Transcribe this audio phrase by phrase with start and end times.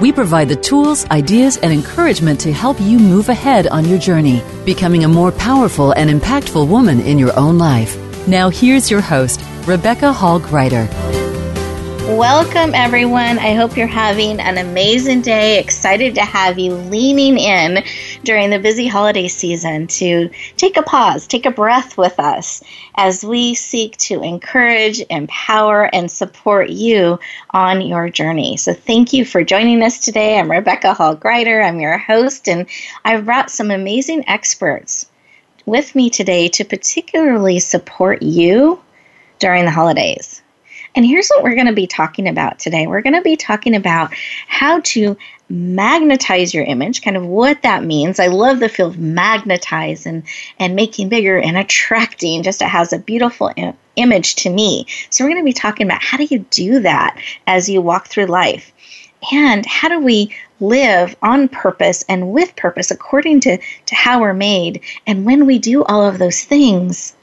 [0.00, 4.42] we provide the tools, ideas, and encouragement to help you move ahead on your journey,
[4.64, 7.96] becoming a more powerful and impactful woman in your own life.
[8.28, 11.07] Now, here's your host, Rebecca Hall Gruyter.
[12.08, 13.38] Welcome, everyone.
[13.38, 15.58] I hope you're having an amazing day.
[15.58, 17.84] Excited to have you leaning in
[18.24, 22.62] during the busy holiday season to take a pause, take a breath with us
[22.94, 28.56] as we seek to encourage, empower, and support you on your journey.
[28.56, 30.38] So, thank you for joining us today.
[30.38, 32.68] I'm Rebecca Hall Gruyter, I'm your host, and
[33.04, 35.04] I've brought some amazing experts
[35.66, 38.80] with me today to particularly support you
[39.38, 40.40] during the holidays.
[40.98, 42.88] And here's what we're going to be talking about today.
[42.88, 44.12] We're going to be talking about
[44.48, 45.16] how to
[45.48, 48.18] magnetize your image, kind of what that means.
[48.18, 50.24] I love the feel of magnetize and,
[50.58, 54.86] and making bigger and attracting, just it has a beautiful Im- image to me.
[55.10, 58.08] So, we're going to be talking about how do you do that as you walk
[58.08, 58.72] through life?
[59.30, 64.34] And how do we live on purpose and with purpose according to, to how we're
[64.34, 64.80] made?
[65.06, 67.14] And when we do all of those things,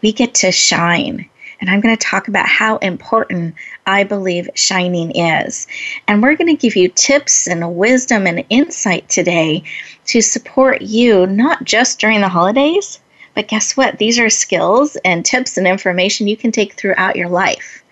[0.00, 1.28] we get to shine
[1.64, 3.54] and I'm going to talk about how important
[3.86, 5.66] I believe shining is.
[6.06, 9.62] And we're going to give you tips and wisdom and insight today
[10.08, 13.00] to support you, not just during the holidays,
[13.34, 13.96] but guess what?
[13.96, 17.82] These are skills and tips and information you can take throughout your life.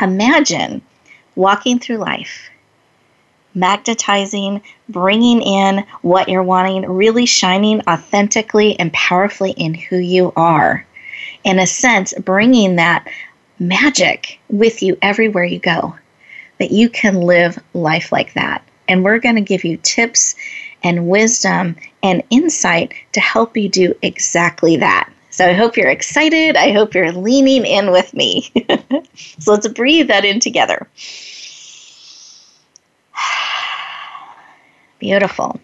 [0.00, 0.80] Imagine
[1.34, 2.48] walking through life
[3.54, 10.86] magnetizing, bringing in what you're wanting, really shining authentically and powerfully in who you are
[11.48, 13.08] in a sense, bringing that
[13.58, 15.96] magic with you everywhere you go,
[16.58, 18.62] that you can live life like that.
[18.86, 20.34] And we're going to give you tips
[20.82, 25.10] and wisdom and insight to help you do exactly that.
[25.30, 26.54] So I hope you're excited.
[26.54, 28.52] I hope you're leaning in with me.
[29.14, 30.86] so let's breathe that in together.
[34.98, 35.58] Beautiful.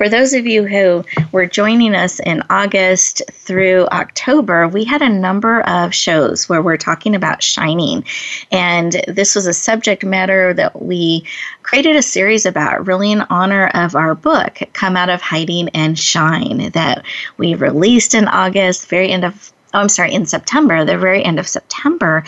[0.00, 5.10] For those of you who were joining us in August through October, we had a
[5.10, 8.06] number of shows where we're talking about shining.
[8.50, 11.26] And this was a subject matter that we
[11.62, 15.98] created a series about, really in honor of our book, Come Out of Hiding and
[15.98, 17.04] Shine, that
[17.36, 21.38] we released in August, very end of oh, I'm sorry, in September, the very end
[21.38, 22.24] of September.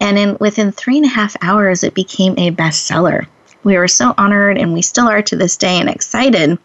[0.00, 3.26] And in within three and a half hours, it became a bestseller.
[3.64, 6.56] We were so honored, and we still are to this day, and excited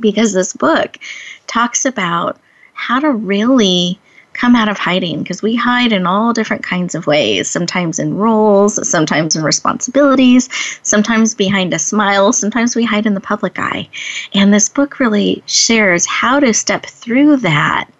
[0.00, 0.98] because this book
[1.46, 2.38] talks about
[2.72, 3.98] how to really
[4.38, 8.16] come out of hiding because we hide in all different kinds of ways sometimes in
[8.16, 10.48] roles sometimes in responsibilities
[10.82, 13.88] sometimes behind a smile sometimes we hide in the public eye.
[14.34, 17.90] And this book really shares how to step through that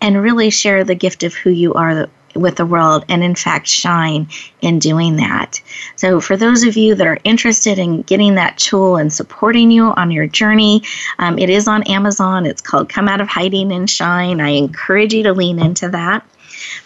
[0.00, 3.66] and really share the gift of who you are with the world and in fact
[3.66, 4.28] shine
[4.60, 5.60] in doing that.
[5.96, 9.86] So for those of you that are interested in getting that tool and supporting you
[9.86, 10.82] on your journey,
[11.18, 12.46] um, it is on Amazon.
[12.46, 14.40] It's called Come Out of Hiding and Shine.
[14.40, 16.26] I encourage you to lean into that.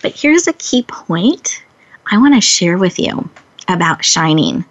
[0.02, 1.62] But here's a key point
[2.10, 3.28] I want to share with you
[3.68, 4.64] about shining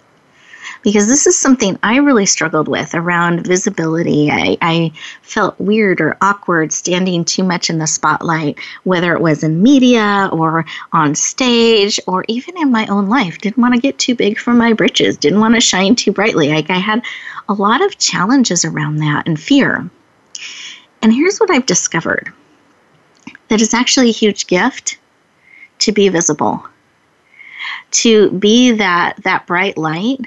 [0.88, 4.30] because this is something I really struggled with around visibility.
[4.30, 9.42] I, I, felt weird or awkward standing too much in the spotlight, whether it was
[9.42, 13.36] in media or on stage or even in my own life.
[13.36, 16.48] Didn't want to get too big for my britches, didn't want to shine too brightly.
[16.48, 17.02] Like I had
[17.50, 19.90] a lot of challenges around that and fear.
[21.02, 22.32] And here's what I've discovered
[23.48, 24.96] that it's actually a huge gift
[25.80, 26.66] to be visible
[27.90, 30.20] to be that that bright light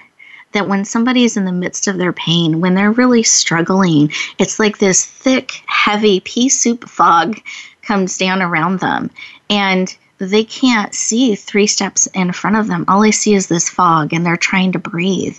[0.54, 4.60] that when somebody is in the midst of their pain, when they're really struggling, it's
[4.60, 7.40] like this thick, heavy pea soup fog
[7.82, 9.10] comes down around them.
[9.50, 12.86] And they can't see three steps in front of them.
[12.88, 15.38] All they see is this fog and they're trying to breathe.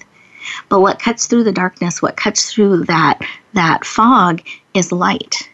[0.69, 3.21] But what cuts through the darkness, what cuts through that
[3.53, 4.43] that fog
[4.75, 5.49] is light.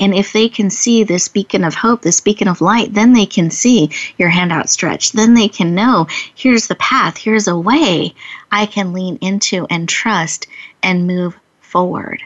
[0.00, 3.26] And if they can see this beacon of hope, this beacon of light, then they
[3.26, 5.12] can see your hand outstretched.
[5.12, 8.14] Then they can know here's the path, here's a way
[8.50, 10.46] I can lean into and trust
[10.82, 12.22] and move forward.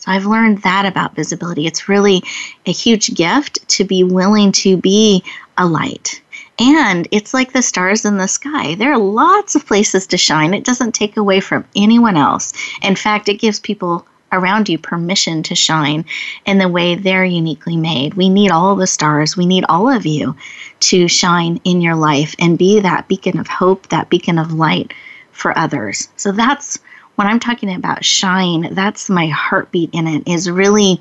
[0.00, 1.66] So I've learned that about visibility.
[1.66, 2.24] It's really
[2.66, 5.22] a huge gift to be willing to be
[5.56, 6.20] a light.
[6.58, 8.74] And it's like the stars in the sky.
[8.74, 10.52] There are lots of places to shine.
[10.52, 12.52] It doesn't take away from anyone else.
[12.82, 16.04] In fact, it gives people around you permission to shine
[16.46, 18.14] in the way they're uniquely made.
[18.14, 19.36] We need all the stars.
[19.36, 20.36] We need all of you
[20.80, 24.92] to shine in your life and be that beacon of hope, that beacon of light
[25.32, 26.08] for others.
[26.16, 26.78] So that's
[27.16, 31.00] when I'm talking about shine, that's my heartbeat in it is really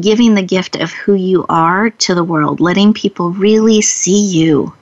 [0.00, 4.72] giving the gift of who you are to the world, letting people really see you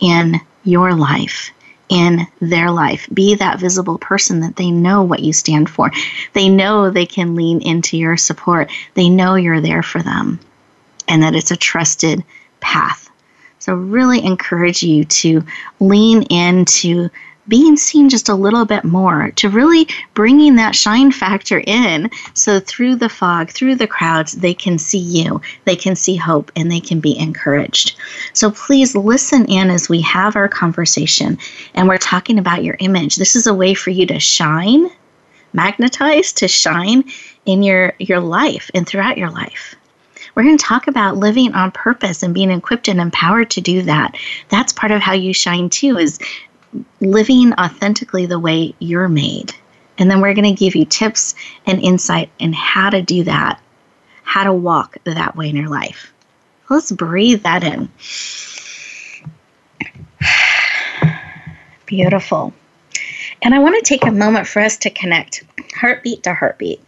[0.00, 1.50] in your life,
[1.90, 3.08] in their life.
[3.12, 5.90] Be that visible person that they know what you stand for.
[6.32, 8.70] They know they can lean into your support.
[8.94, 10.38] They know you're there for them
[11.08, 12.24] and that it's a trusted
[12.60, 13.10] path.
[13.58, 15.44] So, really encourage you to
[15.80, 17.10] lean into
[17.50, 22.08] being seen just a little bit more, to really bringing that shine factor in.
[22.32, 26.50] So through the fog, through the crowds, they can see you, they can see hope,
[26.56, 27.96] and they can be encouraged.
[28.32, 31.36] So please listen in as we have our conversation
[31.74, 33.16] and we're talking about your image.
[33.16, 34.88] This is a way for you to shine,
[35.52, 37.04] magnetize, to shine
[37.46, 39.74] in your, your life and throughout your life.
[40.34, 43.82] We're going to talk about living on purpose and being equipped and empowered to do
[43.82, 44.16] that.
[44.48, 46.20] That's part of how you shine too is
[47.00, 49.54] living authentically the way you're made.
[49.98, 51.34] And then we're going to give you tips
[51.66, 53.60] and insight in how to do that,
[54.22, 56.12] how to walk that way in your life.
[56.68, 57.90] Let's breathe that in.
[61.86, 62.54] Beautiful.
[63.42, 65.44] And I want to take a moment for us to connect
[65.74, 66.80] heartbeat to heartbeat.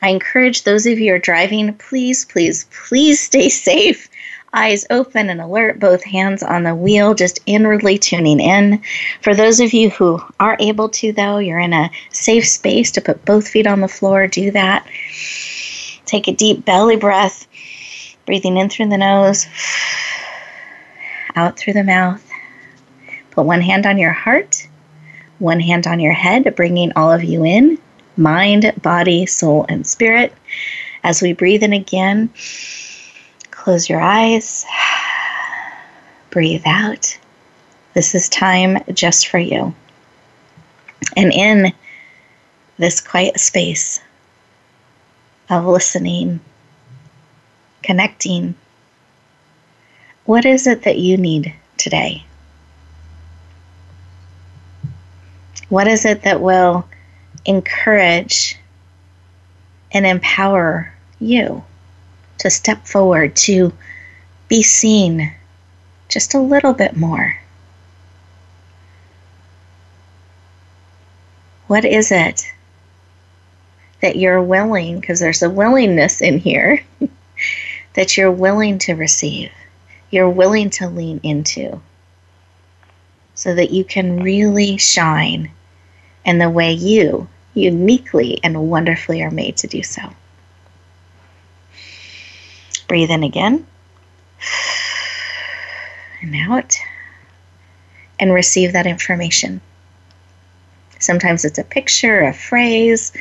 [0.00, 4.08] I encourage those of you who are driving, please, please, please stay safe
[4.52, 8.82] eyes open and alert, both hands on the wheel, just inwardly tuning in.
[9.22, 13.00] For those of you who are able to, though, you're in a safe space to
[13.00, 14.86] put both feet on the floor, do that.
[16.06, 17.46] Take a deep belly breath,
[18.24, 19.46] breathing in through the nose,
[21.36, 22.24] out through the mouth.
[23.30, 24.66] Put one hand on your heart,
[25.38, 27.78] one hand on your head, bringing all of you in
[28.18, 30.32] mind, body, soul, and spirit.
[31.04, 32.30] As we breathe in again,
[33.68, 34.64] Close your eyes.
[36.30, 37.18] Breathe out.
[37.92, 39.74] This is time just for you.
[41.14, 41.74] And in
[42.78, 44.00] this quiet space
[45.50, 46.40] of listening,
[47.82, 48.54] connecting,
[50.24, 52.24] what is it that you need today?
[55.68, 56.88] What is it that will
[57.44, 58.56] encourage
[59.92, 61.64] and empower you?
[62.38, 63.72] To step forward, to
[64.48, 65.32] be seen
[66.08, 67.38] just a little bit more.
[71.66, 72.50] What is it
[74.00, 76.82] that you're willing, because there's a willingness in here,
[77.94, 79.50] that you're willing to receive,
[80.10, 81.80] you're willing to lean into,
[83.34, 85.50] so that you can really shine
[86.24, 90.02] in the way you uniquely and wonderfully are made to do so.
[92.88, 93.66] Breathe in again.
[96.20, 96.76] And out.
[98.18, 99.60] And receive that information.
[100.98, 103.12] Sometimes it's a picture, a phrase,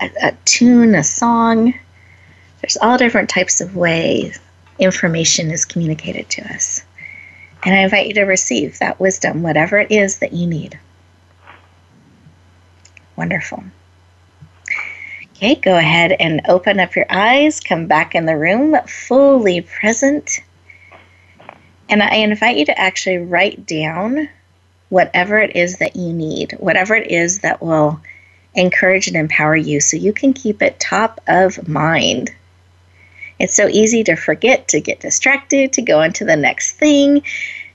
[0.00, 1.74] a, a tune, a song.
[2.60, 4.38] There's all different types of ways
[4.78, 6.84] information is communicated to us.
[7.64, 10.78] And I invite you to receive that wisdom, whatever it is that you need.
[13.16, 13.64] Wonderful.
[15.36, 20.42] Okay, go ahead and open up your eyes, come back in the room fully present.
[21.90, 24.30] And I invite you to actually write down
[24.88, 28.00] whatever it is that you need, whatever it is that will
[28.54, 32.30] encourage and empower you so you can keep it top of mind.
[33.38, 37.22] It's so easy to forget, to get distracted, to go into the next thing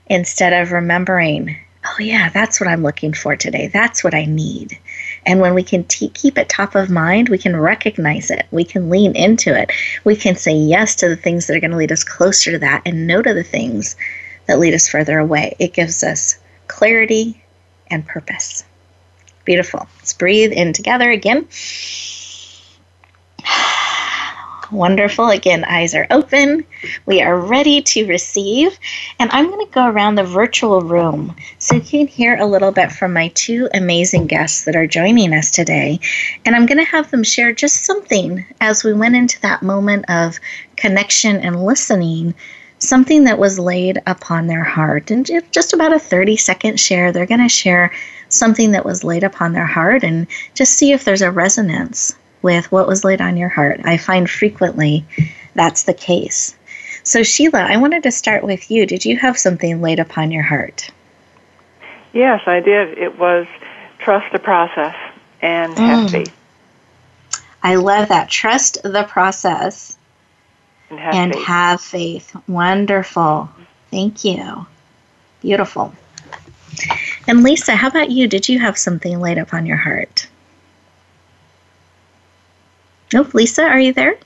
[0.06, 3.68] instead of remembering, oh, yeah, that's what I'm looking for today.
[3.68, 4.78] That's what I need.
[5.26, 8.46] And when we can t- keep it top of mind, we can recognize it.
[8.50, 9.72] We can lean into it.
[10.04, 12.58] We can say yes to the things that are going to lead us closer to
[12.60, 13.96] that and no to the things
[14.46, 15.56] that lead us further away.
[15.58, 17.42] It gives us clarity
[17.90, 18.64] and purpose.
[19.44, 19.88] Beautiful.
[19.98, 21.48] Let's breathe in together again.
[24.72, 25.28] Wonderful.
[25.28, 26.64] Again, eyes are open.
[27.04, 28.78] We are ready to receive.
[29.20, 32.72] And I'm going to go around the virtual room so you can hear a little
[32.72, 36.00] bit from my two amazing guests that are joining us today.
[36.46, 40.06] And I'm going to have them share just something as we went into that moment
[40.08, 40.38] of
[40.76, 42.34] connection and listening,
[42.78, 45.10] something that was laid upon their heart.
[45.10, 47.92] And just about a 30 second share, they're going to share
[48.30, 52.70] something that was laid upon their heart and just see if there's a resonance with
[52.72, 53.80] what was laid on your heart.
[53.84, 55.04] I find frequently
[55.54, 56.56] that's the case.
[57.04, 58.86] So, Sheila, I wanted to start with you.
[58.86, 60.90] Did you have something laid upon your heart?
[62.12, 62.98] Yes, I did.
[62.98, 63.46] It was
[63.98, 64.94] trust the process
[65.40, 66.10] and have mm.
[66.10, 66.36] faith.
[67.62, 68.28] I love that.
[68.28, 69.96] Trust the process
[70.90, 71.44] and, have, and faith.
[71.44, 72.36] have faith.
[72.48, 73.48] Wonderful.
[73.90, 74.66] Thank you.
[75.40, 75.92] Beautiful.
[77.26, 78.26] And Lisa, how about you?
[78.28, 80.26] Did you have something laid upon your heart?
[83.12, 83.34] Nope.
[83.34, 84.16] Lisa, are you there?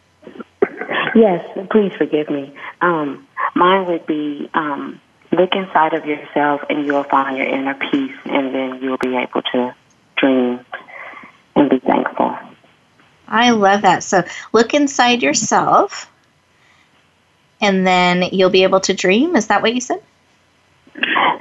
[1.15, 2.55] Yes, please forgive me.
[2.81, 5.01] Um, mine would be um,
[5.33, 9.43] look inside of yourself and you'll find your inner peace, and then you'll be able
[9.53, 9.75] to
[10.17, 10.61] dream
[11.55, 12.37] and be thankful.
[13.29, 14.05] I love that.
[14.05, 16.11] So look inside yourself,
[17.61, 19.37] and then you'll be able to dream.
[19.37, 20.03] Is that what you said?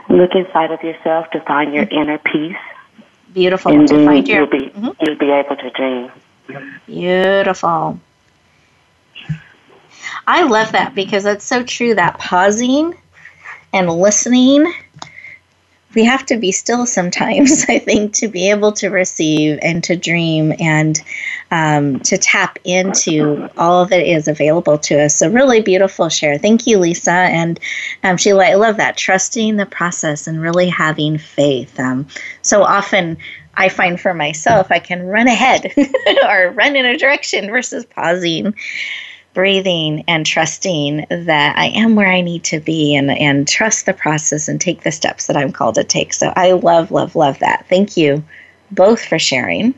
[0.09, 2.55] Look inside of yourself to find your inner peace.
[3.33, 3.73] Beautiful.
[3.73, 4.89] And to find your, you'll be mm-hmm.
[5.01, 6.11] you'll be able to dream.
[6.85, 7.99] Beautiful.
[10.27, 12.95] I love that because it's so true that pausing
[13.73, 14.71] and listening,
[15.95, 19.95] we have to be still sometimes, I think, to be able to receive and to
[19.95, 21.01] dream and
[21.51, 25.15] um, to tap into all that is available to us.
[25.15, 26.37] So, really beautiful share.
[26.37, 27.11] Thank you, Lisa.
[27.11, 27.59] And
[28.03, 28.97] um, Sheila, I love that.
[28.97, 31.79] Trusting the process and really having faith.
[31.79, 32.07] Um,
[32.41, 33.17] so often,
[33.57, 35.73] I find for myself, I can run ahead
[36.27, 38.55] or run in a direction versus pausing,
[39.33, 43.93] breathing, and trusting that I am where I need to be and, and trust the
[43.93, 46.13] process and take the steps that I'm called to take.
[46.13, 47.65] So I love, love, love that.
[47.69, 48.23] Thank you
[48.71, 49.73] both for sharing.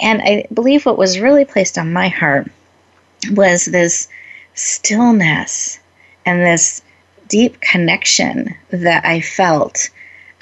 [0.00, 2.50] And I believe what was really placed on my heart
[3.30, 4.08] was this
[4.54, 5.78] stillness
[6.26, 6.82] and this
[7.28, 9.90] deep connection that I felt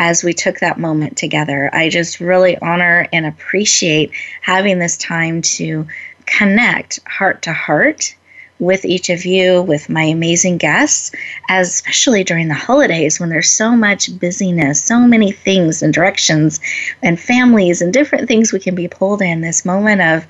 [0.03, 1.71] as we took that moment together.
[1.73, 5.87] I just really honor and appreciate having this time to
[6.27, 8.17] connect heart to heart
[8.59, 11.13] with each of you, with my amazing guests,
[11.49, 16.59] especially during the holidays when there's so much busyness, so many things and directions
[17.01, 19.41] and families and different things we can be pulled in.
[19.41, 20.27] This moment of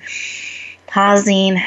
[0.86, 1.58] pausing,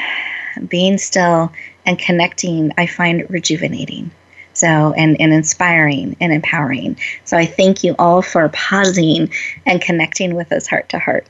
[0.68, 1.52] being still,
[1.84, 4.12] and connecting, I find rejuvenating.
[4.56, 6.98] So, and, and inspiring and empowering.
[7.24, 9.30] So, I thank you all for pausing
[9.66, 11.26] and connecting with us heart to heart.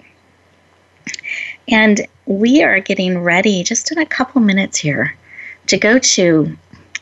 [1.69, 5.17] And we are getting ready just in a couple minutes here
[5.67, 6.57] to go to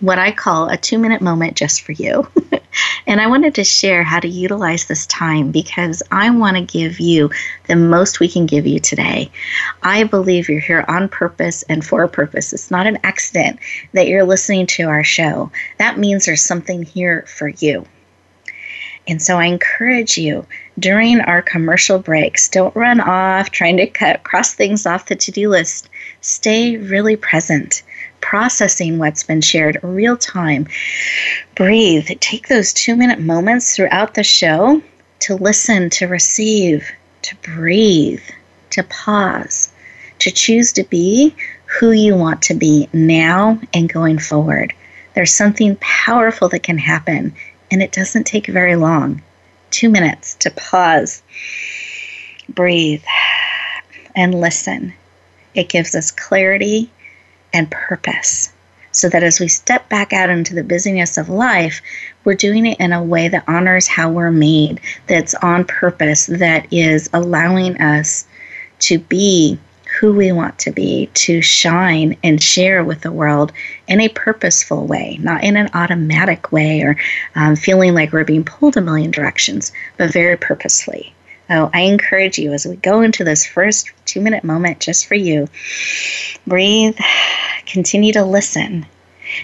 [0.04, 2.28] what I call a two minute moment just for you.
[3.06, 7.00] and I wanted to share how to utilize this time because I want to give
[7.00, 7.30] you
[7.68, 9.30] the most we can give you today.
[9.82, 12.52] I believe you're here on purpose and for a purpose.
[12.52, 13.61] It's not an accident
[13.92, 15.50] that you're listening to our show.
[15.78, 17.87] That means there's something here for you.
[19.06, 20.46] And so I encourage you
[20.78, 25.50] during our commercial breaks, don't run off trying to cut cross things off the to-do
[25.50, 25.90] list.
[26.20, 27.82] Stay really present
[28.25, 30.66] processing what's been shared real time.
[31.54, 32.09] Breathe.
[32.21, 34.83] Take those two minute moments throughout the show
[35.21, 36.90] to listen, to receive,
[37.21, 38.23] to breathe,
[38.71, 39.71] to pause,
[40.21, 44.73] to choose to be who you want to be now and going forward.
[45.14, 47.35] There's something powerful that can happen,
[47.71, 49.23] and it doesn't take very long.
[49.71, 51.23] Two minutes to pause,
[52.49, 53.04] breathe,
[54.16, 54.95] and listen.
[55.54, 56.90] It gives us clarity
[57.54, 58.52] and purpose.
[58.92, 61.80] So that as we step back out into the busyness of life,
[62.25, 66.73] we're doing it in a way that honors how we're made, that's on purpose, that
[66.73, 68.26] is allowing us
[68.80, 69.58] to be
[69.99, 73.52] who we want to be, to shine and share with the world
[73.87, 76.96] in a purposeful way, not in an automatic way or
[77.37, 81.13] um, feeling like we're being pulled a million directions, but very purposefully.
[81.49, 85.15] So I encourage you as we go into this first two minute moment just for
[85.15, 85.49] you,
[86.47, 86.99] breathe,
[87.67, 88.87] continue to listen.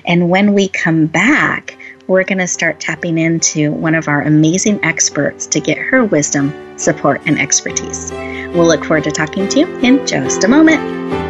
[0.05, 1.77] And when we come back,
[2.07, 6.79] we're going to start tapping into one of our amazing experts to get her wisdom,
[6.79, 8.11] support, and expertise.
[8.11, 11.30] We'll look forward to talking to you in just a moment.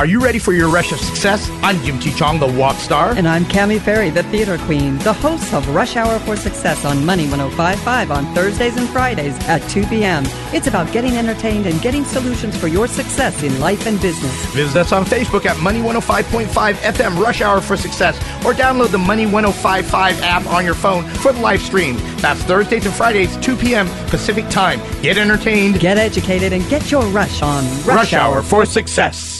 [0.00, 1.50] Are you ready for your rush of success?
[1.62, 2.10] I'm Jim T.
[2.14, 3.12] Chong, the walk star.
[3.12, 7.04] And I'm Cami Ferry, the theater queen, the host of Rush Hour for Success on
[7.04, 10.24] Money 1055 on Thursdays and Fridays at 2 p.m.
[10.54, 14.32] It's about getting entertained and getting solutions for your success in life and business.
[14.54, 18.16] Visit us on Facebook at Money 105.5 FM Rush Hour for Success
[18.46, 21.98] or download the Money 1055 app on your phone for the live stream.
[22.22, 23.86] That's Thursdays and Fridays, 2 p.m.
[24.08, 24.80] Pacific Time.
[25.02, 29.39] Get entertained, get educated, and get your rush on Rush, rush Hour for Success.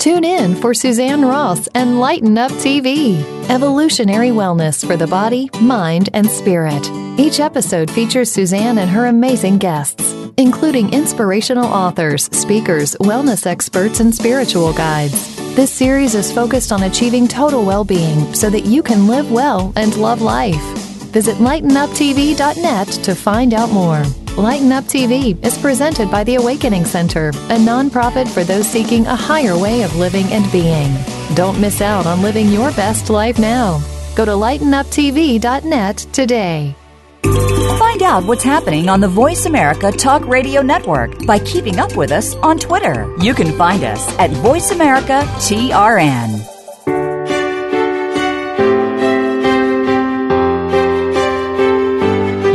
[0.00, 6.08] Tune in for Suzanne Ross and Lighten Up TV, evolutionary wellness for the body, mind,
[6.14, 6.90] and spirit.
[7.18, 14.14] Each episode features Suzanne and her amazing guests, including inspirational authors, speakers, wellness experts, and
[14.14, 15.36] spiritual guides.
[15.54, 19.70] This series is focused on achieving total well being so that you can live well
[19.76, 20.64] and love life.
[21.12, 24.02] Visit lightenuptv.net to find out more.
[24.36, 29.14] Lighten Up TV is presented by the Awakening Center, a nonprofit for those seeking a
[29.14, 30.96] higher way of living and being.
[31.34, 33.82] Don't miss out on living your best life now.
[34.16, 36.74] Go to lightenuptv.net today.
[37.22, 42.12] Find out what's happening on the Voice America Talk Radio Network by keeping up with
[42.12, 43.12] us on Twitter.
[43.20, 46.59] You can find us at Voice America TRN.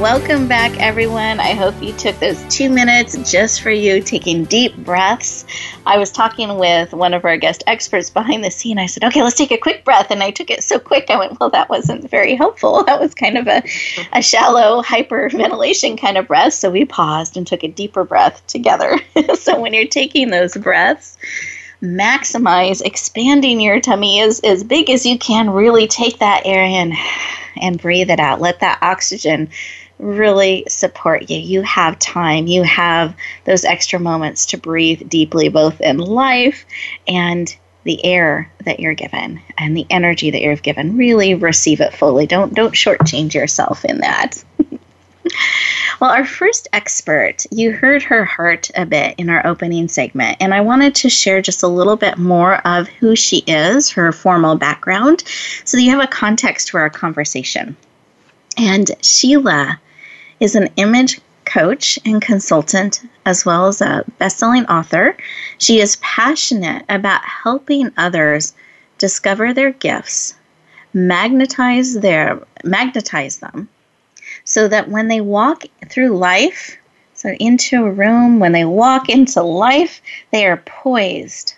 [0.00, 1.40] Welcome back, everyone.
[1.40, 5.46] I hope you took those two minutes just for you, taking deep breaths.
[5.86, 8.78] I was talking with one of our guest experts behind the scene.
[8.78, 10.10] I said, okay, let's take a quick breath.
[10.10, 12.84] And I took it so quick, I went, well, that wasn't very helpful.
[12.86, 13.62] That was kind of a,
[14.12, 16.52] a shallow hyperventilation kind of breath.
[16.52, 18.98] So we paused and took a deeper breath together.
[19.34, 21.16] so when you're taking those breaths,
[21.82, 25.48] maximize expanding your tummy as, as big as you can.
[25.48, 26.94] Really take that air in
[27.60, 28.42] and breathe it out.
[28.42, 29.48] Let that oxygen
[29.98, 31.38] really support you.
[31.38, 36.64] You have time, you have those extra moments to breathe deeply, both in life
[37.08, 37.54] and
[37.84, 40.96] the air that you're given and the energy that you're given.
[40.96, 42.26] Really receive it fully.
[42.26, 44.42] Don't don't shortchange yourself in that.
[46.00, 50.52] well, our first expert, you heard her heart a bit in our opening segment, and
[50.52, 54.56] I wanted to share just a little bit more of who she is, her formal
[54.56, 55.22] background,
[55.64, 57.76] so that you have a context for our conversation.
[58.58, 59.78] And Sheila
[60.40, 65.16] is an image coach and consultant, as well as a best-selling author.
[65.58, 68.54] She is passionate about helping others
[68.98, 70.34] discover their gifts,
[70.92, 73.68] magnetize their magnetize them,
[74.44, 76.76] so that when they walk through life,
[77.14, 81.54] so into a room, when they walk into life, they are poised,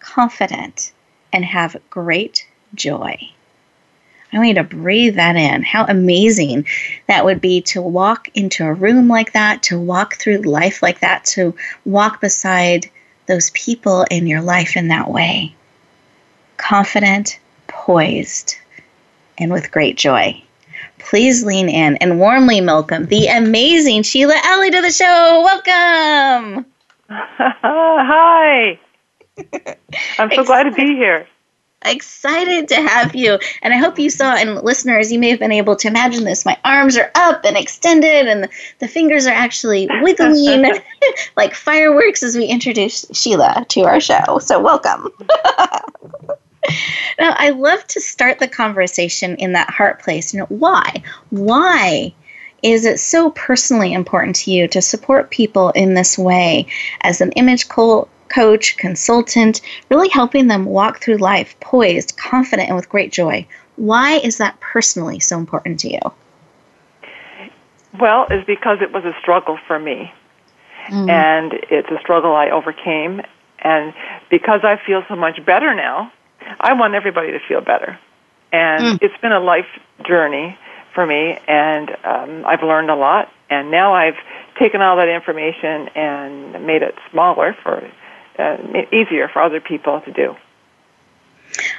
[0.00, 0.92] confident,
[1.32, 3.16] and have great joy.
[4.32, 5.62] I want you to breathe that in.
[5.62, 6.66] How amazing
[7.08, 11.00] that would be to walk into a room like that, to walk through life like
[11.00, 12.88] that, to walk beside
[13.26, 15.54] those people in your life in that way.
[16.58, 18.56] Confident, poised,
[19.38, 20.40] and with great joy.
[20.98, 25.42] Please lean in and warmly welcome the amazing Sheila Alley to the show.
[25.42, 26.66] Welcome.
[27.08, 28.78] Hi.
[30.18, 31.26] I'm so glad to be here
[31.84, 33.38] excited to have you.
[33.62, 36.44] And I hope you saw, and listeners, you may have been able to imagine this.
[36.44, 38.48] My arms are up and extended, and the,
[38.80, 40.64] the fingers are actually wiggling
[41.36, 44.38] like fireworks as we introduce Sheila to our show.
[44.40, 45.08] So, welcome.
[47.18, 50.32] now, I love to start the conversation in that heart place.
[50.32, 51.02] You know, why?
[51.30, 52.14] Why
[52.62, 56.66] is it so personally important to you to support people in this way
[57.00, 62.76] as an image co- coach, consultant, really helping them walk through life poised, confident, and
[62.76, 63.46] with great joy?
[63.76, 66.00] Why is that personally so important to you?
[67.98, 70.12] Well, it's because it was a struggle for me.
[70.88, 71.08] Mm.
[71.08, 73.22] And it's a struggle I overcame.
[73.60, 73.92] And
[74.30, 76.12] because I feel so much better now,
[76.60, 77.98] I want everybody to feel better.
[78.52, 78.98] And mm.
[79.02, 79.66] it's been a life
[80.06, 80.58] journey
[80.94, 83.32] for me, and um, I've learned a lot.
[83.48, 84.16] And now I've
[84.58, 87.80] taken all that information and made it smaller for
[88.40, 90.36] uh, easier for other people to do.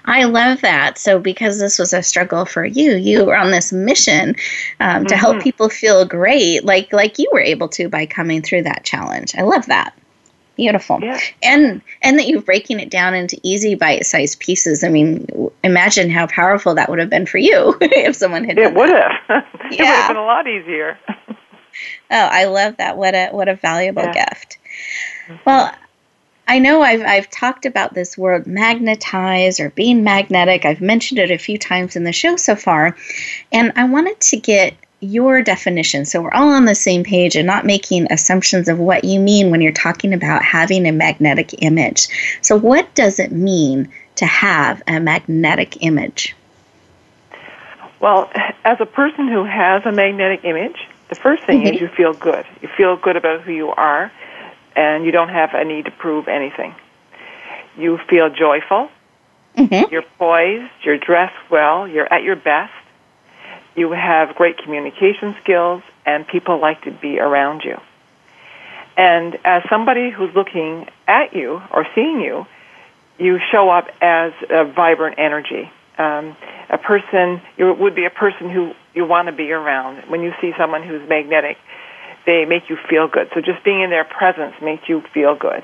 [0.06, 0.97] I love that.
[0.97, 4.36] So, because this was a struggle for you, you were on this mission
[4.80, 5.19] um, to mm-hmm.
[5.19, 9.36] help people feel great, like like you were able to by coming through that challenge.
[9.36, 9.93] I love that.
[10.58, 11.00] Beautiful.
[11.02, 11.19] Yeah.
[11.41, 14.84] And and that you're breaking it down into easy bite-sized pieces.
[14.84, 15.26] I mean,
[15.63, 18.58] imagine how powerful that would have been for you if someone had.
[18.58, 19.12] It would have.
[19.30, 19.80] it yeah.
[19.80, 21.00] would have been a lot easier.
[21.10, 21.36] oh,
[22.12, 22.97] I love that.
[22.97, 24.26] What a what a valuable yeah.
[24.26, 24.58] gift.
[25.28, 25.43] Mm-hmm.
[25.45, 25.74] Well,
[26.52, 30.66] I know I've, I've talked about this word magnetize or being magnetic.
[30.66, 32.98] I've mentioned it a few times in the show so far.
[33.54, 37.48] And I wanted to get your definition so we're all on the same page and
[37.48, 42.10] not making assumptions of what you mean when you're talking about having a magnetic image.
[42.42, 46.36] So, what does it mean to have a magnetic image?
[48.02, 48.30] Well,
[48.66, 51.76] as a person who has a magnetic image, the first thing mm-hmm.
[51.76, 52.46] is you feel good.
[52.62, 54.12] You feel good about who you are
[54.75, 56.75] and you don't have a need to prove anything.
[57.77, 58.89] You feel joyful.
[59.57, 59.91] Mm-hmm.
[59.91, 60.71] You're poised.
[60.84, 61.88] You're dressed well.
[61.88, 62.73] You're at your best.
[63.75, 67.79] You have great communication skills, and people like to be around you.
[68.97, 72.45] And as somebody who's looking at you or seeing you,
[73.17, 75.71] you show up as a vibrant energy.
[75.97, 76.36] Um,
[76.69, 80.10] a person, you would be a person who you want to be around.
[80.10, 81.57] When you see someone who's magnetic,
[82.25, 83.29] they make you feel good.
[83.34, 85.63] So just being in their presence makes you feel good.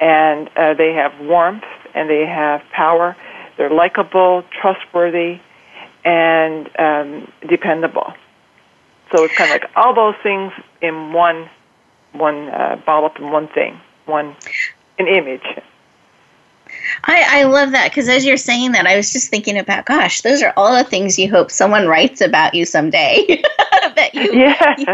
[0.00, 3.16] And uh, they have warmth and they have power.
[3.56, 5.40] They're likable, trustworthy,
[6.04, 8.12] and um, dependable.
[9.12, 11.48] So it's kind of like all those things in one,
[12.12, 14.36] one uh, ball up in one thing, one,
[14.98, 15.42] an image.
[17.04, 20.22] I, I love that because as you're saying that, I was just thinking about, gosh,
[20.22, 23.42] those are all the things you hope someone writes about you someday.
[23.96, 24.84] that you, yes.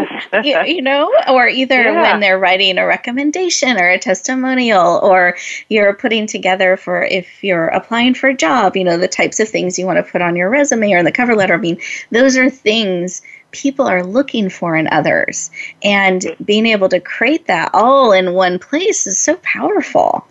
[0.43, 2.01] you, you, you, know, or either yeah.
[2.01, 5.37] when they're writing a recommendation or a testimonial, or
[5.69, 9.47] you're putting together for if you're applying for a job, you know, the types of
[9.47, 11.53] things you want to put on your resume or in the cover letter.
[11.53, 11.79] I mean,
[12.11, 15.49] those are things people are looking for in others.
[15.83, 20.27] And being able to create that all in one place is so powerful.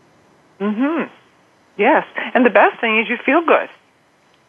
[0.60, 1.14] Mm hmm.
[1.76, 2.06] Yes.
[2.34, 3.68] And the best thing is you feel good.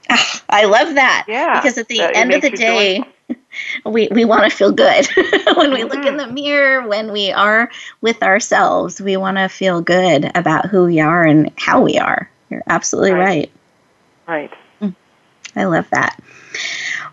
[0.10, 1.26] Ah, I love that.
[1.28, 1.60] Yeah.
[1.60, 3.04] Because at the uh, end of the day,
[3.86, 5.08] we, we want to feel good.
[5.16, 5.88] when we mm-hmm.
[5.88, 6.18] look in mm-hmm.
[6.18, 11.00] the mirror, when we are with ourselves, we want to feel good about who we
[11.00, 12.30] are and how we are.
[12.50, 13.52] You're absolutely right.
[14.28, 14.52] Right.
[14.52, 14.90] right.
[14.90, 14.96] Mm.
[15.56, 16.20] I love that.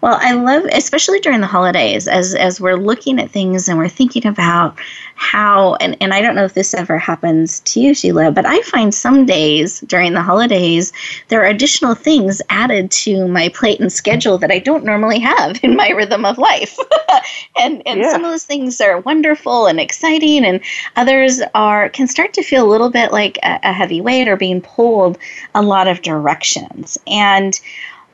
[0.03, 3.88] Well, I love, especially during the holidays, as as we're looking at things and we're
[3.88, 4.77] thinking about
[5.15, 8.61] how, and, and I don't know if this ever happens to you, Sheila, but I
[8.62, 10.93] find some days during the holidays
[11.29, 15.61] there are additional things added to my plate and schedule that I don't normally have
[15.62, 16.77] in my rhythm of life.
[17.57, 18.11] and and yeah.
[18.11, 20.61] some of those things are wonderful and exciting, and
[20.97, 24.37] others are can start to feel a little bit like a, a heavy weight or
[24.37, 25.17] being pulled
[25.55, 26.99] a lot of directions.
[27.07, 27.61] And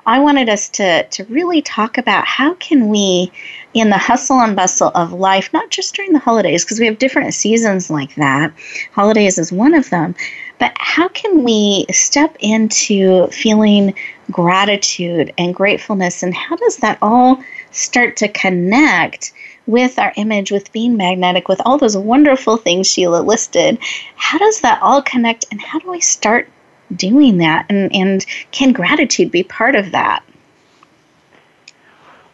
[0.08, 3.30] I wanted us to, to really talk about how can we,
[3.74, 6.98] in the hustle and bustle of life, not just during the holidays, because we have
[6.98, 8.54] different seasons like that,
[8.92, 10.14] holidays is one of them,
[10.58, 13.92] but how can we step into feeling
[14.30, 19.34] gratitude and gratefulness, and how does that all start to connect
[19.66, 23.76] with our image, with being magnetic, with all those wonderful things Sheila listed?
[24.16, 26.48] How does that all connect, and how do we start
[26.94, 27.66] doing that?
[27.68, 30.22] And, and can gratitude be part of that?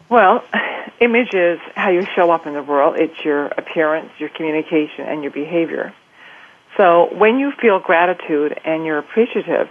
[0.09, 0.43] Well,
[0.99, 2.95] image is how you show up in the world.
[2.97, 5.93] It's your appearance, your communication, and your behavior.
[6.77, 9.69] So when you feel gratitude and you're appreciative,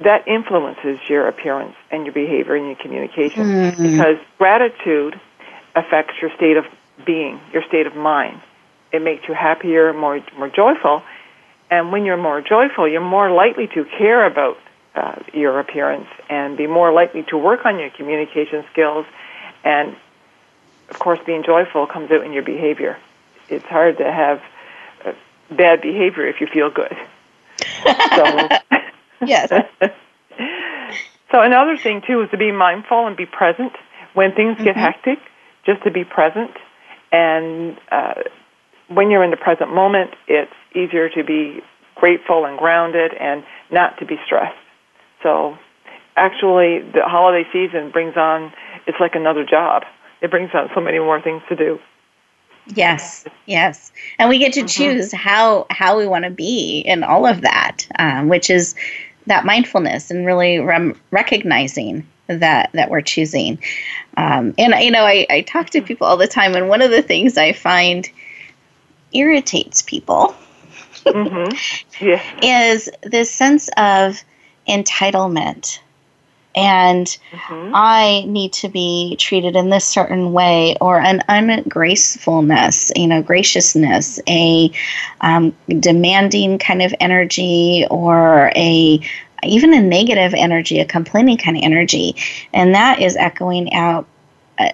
[0.00, 3.82] that influences your appearance and your behavior and your communication mm-hmm.
[3.82, 5.20] because gratitude
[5.74, 6.64] affects your state of
[7.04, 8.40] being, your state of mind.
[8.92, 11.02] It makes you happier, more more joyful,
[11.70, 14.58] and when you're more joyful, you're more likely to care about
[14.94, 19.06] uh, your appearance and be more likely to work on your communication skills.
[19.64, 19.96] And
[20.90, 22.98] of course, being joyful comes out in your behavior.
[23.48, 24.42] It's hard to have
[25.04, 25.12] uh,
[25.50, 26.96] bad behavior if you feel good.
[28.14, 28.48] So,
[29.24, 29.50] yes.
[31.30, 33.72] So another thing too is to be mindful and be present
[34.14, 34.80] when things get Mm-hmm.
[34.80, 35.18] hectic.
[35.64, 36.50] Just to be present,
[37.12, 38.14] and uh,
[38.88, 41.60] when you're in the present moment, it's easier to be
[41.96, 44.56] grateful and grounded, and not to be stressed.
[45.22, 45.58] So,
[46.16, 48.52] actually, the holiday season brings on
[48.86, 49.84] it's like another job.
[50.22, 51.78] It brings on so many more things to do.
[52.66, 54.68] Yes, yes, and we get to Mm-hmm.
[54.68, 58.74] choose how how we want to be in all of that, um, which is
[59.26, 63.58] that mindfulness and really rem- recognizing that that we're choosing.
[64.16, 66.90] Um, and you know, I, I talk to people all the time, and one of
[66.90, 68.08] the things I find
[69.12, 70.34] irritates people
[71.04, 72.04] Mm-hmm.
[72.04, 72.72] Yeah.
[72.72, 74.22] is this sense of
[74.68, 75.80] entitlement
[76.54, 77.06] and
[77.50, 77.72] Mm-hmm.
[77.74, 84.20] I need to be treated in this certain way, or an ungracefulness, you know, graciousness,
[84.28, 84.70] a
[85.20, 89.00] um, demanding kind of energy, or a
[89.42, 92.16] even a negative energy, a complaining kind of energy,
[92.52, 94.06] and that is echoing out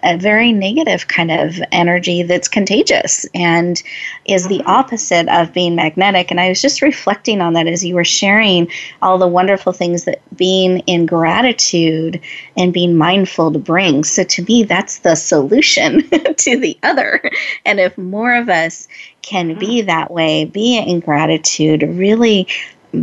[0.02, 3.82] a, very negative kind of energy that's contagious and
[4.24, 4.68] is the mm-hmm.
[4.68, 6.30] opposite of being magnetic.
[6.30, 8.68] And I was just reflecting on that as you were sharing
[9.02, 12.20] all the wonderful things that being in gratitude
[12.56, 14.04] and being mindful to bring.
[14.04, 17.30] So to me, that's the solution to the other.
[17.64, 18.88] And if more of us
[19.22, 19.86] can be mm-hmm.
[19.86, 22.48] that way, be in gratitude, really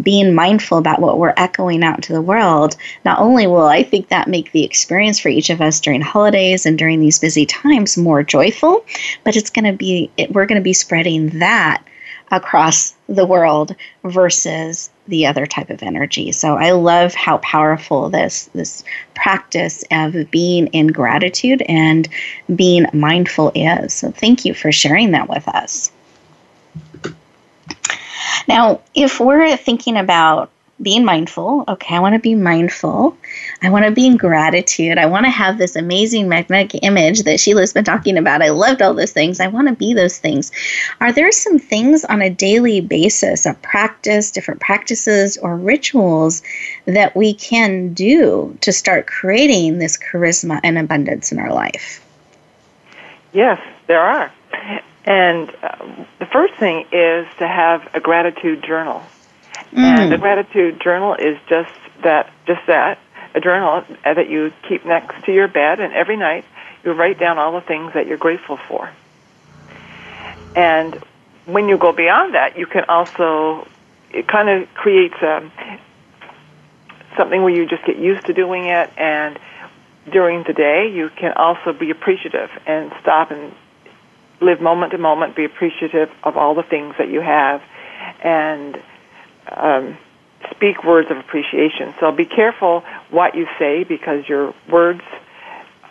[0.02, 4.10] being mindful about what we're echoing out to the world, not only will I think
[4.10, 7.98] that make the experience for each of us during holidays and during these busy times
[7.98, 8.86] more joyful,
[9.24, 11.84] but it's going to be, it, we're going to be spreading that
[12.32, 16.32] across the world versus the other type of energy.
[16.32, 22.08] So I love how powerful this this practice of being in gratitude and
[22.56, 23.94] being mindful is.
[23.94, 25.92] So thank you for sharing that with us.
[28.48, 30.50] Now, if we're thinking about
[30.82, 33.16] being mindful, okay, I want to be mindful.
[33.62, 34.98] I want to be in gratitude.
[34.98, 38.42] I want to have this amazing magnetic image that Sheila's been talking about.
[38.42, 39.40] I loved all those things.
[39.40, 40.52] I want to be those things.
[41.00, 46.42] Are there some things on a daily basis, a practice, different practices, or rituals
[46.86, 52.04] that we can do to start creating this charisma and abundance in our life?
[53.32, 54.32] Yes, there are.
[55.06, 59.04] And uh, the first thing is to have a gratitude journal.
[59.76, 61.72] And the gratitude journal is just
[62.04, 63.00] that, just that,
[63.36, 66.46] a journal that you keep next to your bed, and every night
[66.84, 68.92] you write down all the things that you're grateful for.
[70.56, 71.04] And
[71.46, 73.68] when you go beyond that, you can also,
[74.12, 75.52] it kind of creates um,
[77.18, 79.40] something where you just get used to doing it, and
[80.12, 83.54] during the day, you can also be appreciative and stop and
[84.44, 87.62] live moment to moment, be appreciative of all the things that you have,
[88.24, 88.82] and
[89.50, 89.98] um,
[90.52, 91.94] speak words of appreciation.
[92.00, 95.02] So be careful what you say because your words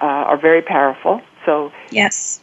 [0.00, 1.20] uh, are very powerful.
[1.46, 2.40] So Yes.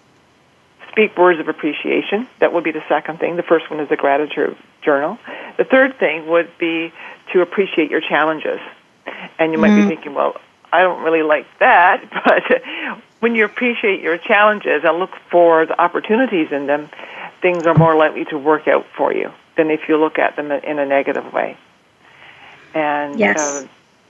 [0.91, 2.28] speak words of appreciation.
[2.39, 3.36] That would be the second thing.
[3.36, 5.17] The first one is a gratitude journal.
[5.58, 6.91] The third thing would be
[7.34, 8.60] to appreciate your challenges.
[9.38, 10.36] And you might be thinking, well,
[10.71, 15.79] I don't really like that, but when you appreciate your challenges and look for the
[15.79, 16.89] opportunities in them,
[17.41, 20.51] things are more likely to work out for you than if you look at them
[20.51, 21.58] in a negative way.
[22.73, 23.38] And Yes.
[23.38, 23.67] uh,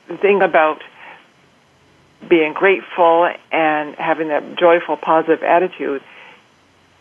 [0.08, 0.84] the thing about
[2.28, 6.04] being grateful and having that joyful, positive attitude,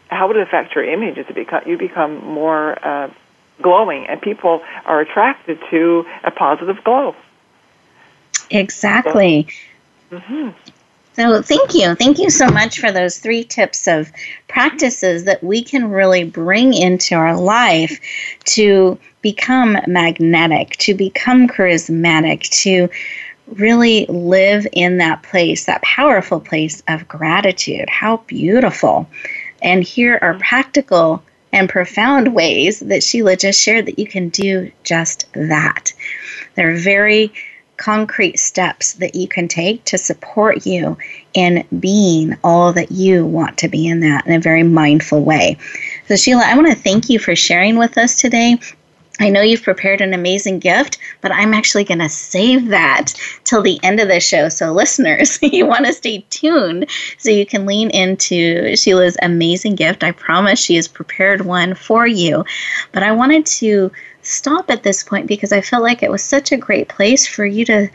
[0.08, 1.18] how would it affect your image?
[1.18, 3.10] Is it become you become more uh,
[3.60, 7.14] glowing, and people are attracted to a positive glow.
[8.50, 9.48] Exactly.
[10.10, 10.50] Mm-hmm.
[11.14, 11.96] So, thank you.
[11.96, 14.12] Thank you so much for those three tips of
[14.46, 17.98] practices that we can really bring into our life
[18.44, 22.88] to become magnetic, to become charismatic, to
[23.48, 27.90] really live in that place, that powerful place of gratitude.
[27.90, 29.08] How beautiful.
[29.60, 30.42] And here are mm-hmm.
[30.42, 35.92] practical and profound ways that Sheila just shared that you can do just that.
[36.54, 37.32] They're very
[37.78, 40.98] concrete steps that you can take to support you
[41.32, 45.56] in being all that you want to be in that in a very mindful way.
[46.06, 48.58] So, Sheila, I want to thank you for sharing with us today.
[49.20, 53.62] I know you've prepared an amazing gift, but I'm actually going to save that till
[53.62, 54.48] the end of the show.
[54.48, 56.88] So, listeners, you want to stay tuned
[57.18, 60.04] so you can lean into Sheila's amazing gift.
[60.04, 62.44] I promise she has prepared one for you.
[62.92, 63.90] But I wanted to
[64.28, 67.44] stop at this point because I felt like it was such a great place for
[67.44, 67.88] you to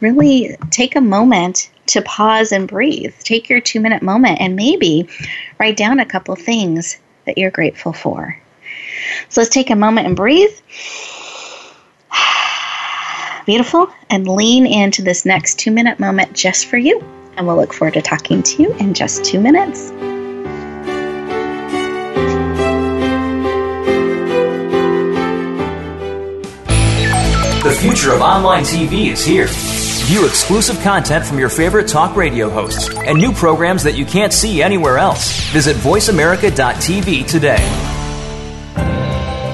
[0.00, 3.14] really take a moment to pause and breathe.
[3.20, 5.08] Take your two minute moment and maybe
[5.58, 8.38] write down a couple things that you're grateful for.
[9.28, 10.52] So let's take a moment and breathe.
[13.46, 13.88] Beautiful.
[14.10, 17.02] And lean into this next two minute moment just for you.
[17.36, 19.90] And we'll look forward to talking to you in just two minutes.
[27.92, 29.46] Future of online TV is here.
[30.06, 34.32] View exclusive content from your favorite talk radio hosts and new programs that you can't
[34.32, 35.38] see anywhere else.
[35.50, 37.62] Visit VoiceAmerica.tv today.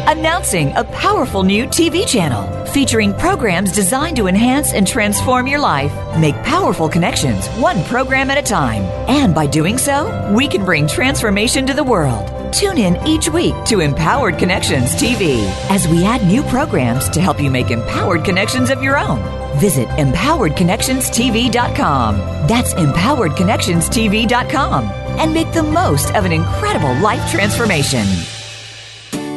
[0.06, 5.92] Announcing a powerful new TV channel featuring programs designed to enhance and transform your life.
[6.16, 8.82] Make powerful connections, one program at a time.
[9.08, 12.37] And by doing so, we can bring transformation to the world.
[12.52, 15.38] Tune in each week to Empowered Connections TV
[15.70, 19.18] as we add new programs to help you make empowered connections of your own.
[19.58, 22.16] Visit empoweredconnectionstv.com.
[22.48, 28.06] That's empoweredconnectionstv.com and make the most of an incredible life transformation.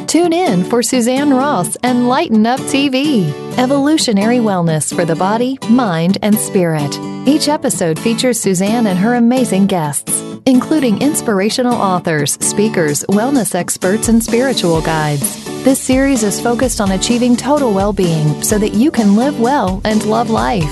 [0.08, 6.18] Tune in for Suzanne Ross and Lighten Up TV, evolutionary wellness for the body, mind,
[6.22, 6.98] and spirit.
[7.26, 14.24] Each episode features Suzanne and her amazing guests, including inspirational authors, speakers, wellness experts, and
[14.24, 15.46] spiritual guides.
[15.64, 19.82] This series is focused on achieving total well being so that you can live well
[19.86, 20.72] and love life.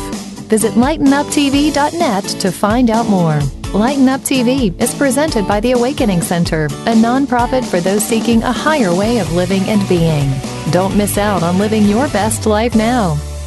[0.49, 3.39] Visit lightenuptv.net to find out more.
[3.73, 8.51] Lighten Up TV is presented by the Awakening Center, a nonprofit for those seeking a
[8.51, 10.33] higher way of living and being.
[10.71, 13.15] Don't miss out on living your best life now.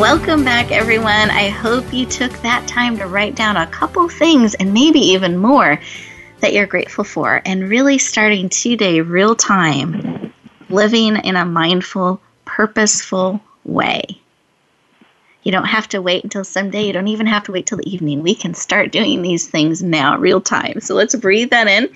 [0.00, 1.28] Welcome back, everyone.
[1.28, 5.36] I hope you took that time to write down a couple things and maybe even
[5.36, 5.78] more
[6.40, 10.32] that you're grateful for and really starting today, real time,
[10.70, 14.22] living in a mindful, purposeful way.
[15.44, 16.86] You don't have to wait until someday.
[16.86, 18.22] You don't even have to wait till the evening.
[18.22, 20.80] We can start doing these things now, real time.
[20.80, 21.90] So let's breathe that in.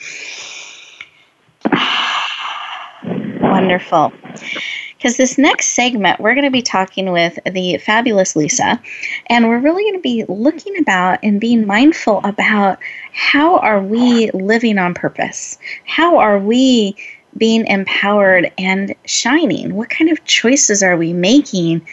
[3.40, 4.12] Wonderful.
[4.96, 8.80] Because this next segment, we're going to be talking with the fabulous Lisa,
[9.28, 12.78] and we're really going to be looking about and being mindful about
[13.12, 15.58] how are we living on purpose?
[15.84, 16.96] How are we
[17.36, 19.74] being empowered and shining?
[19.74, 21.86] What kind of choices are we making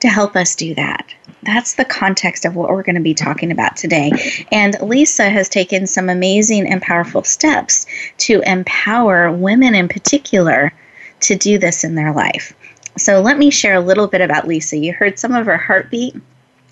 [0.00, 1.12] to help us do that?
[1.42, 4.12] That's the context of what we're going to be talking about today.
[4.52, 7.86] And Lisa has taken some amazing and powerful steps
[8.18, 10.72] to empower women in particular
[11.20, 12.54] to do this in their life.
[12.96, 14.76] So let me share a little bit about Lisa.
[14.76, 16.16] You heard some of her heartbeat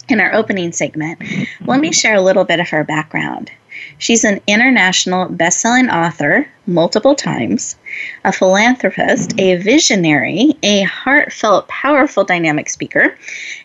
[0.09, 1.23] in our opening segment.
[1.65, 3.51] Let me share a little bit of her background.
[3.99, 7.77] She's an international best-selling author multiple times,
[8.25, 13.17] a philanthropist, a visionary, a heartfelt, powerful dynamic speaker,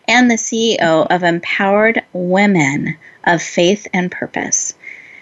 [0.08, 4.74] and the CEO of Empowered Women of Faith and Purpose.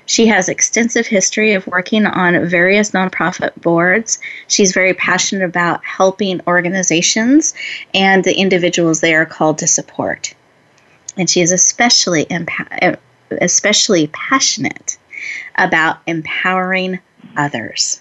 [0.07, 4.19] She has extensive history of working on various nonprofit boards.
[4.49, 7.55] She's very passionate about helping organizations
[7.95, 10.35] and the individuals they are called to support.
[11.17, 12.99] And she is especially empowered
[13.41, 14.99] especially passionate
[15.57, 16.99] about empowering
[17.37, 18.01] others.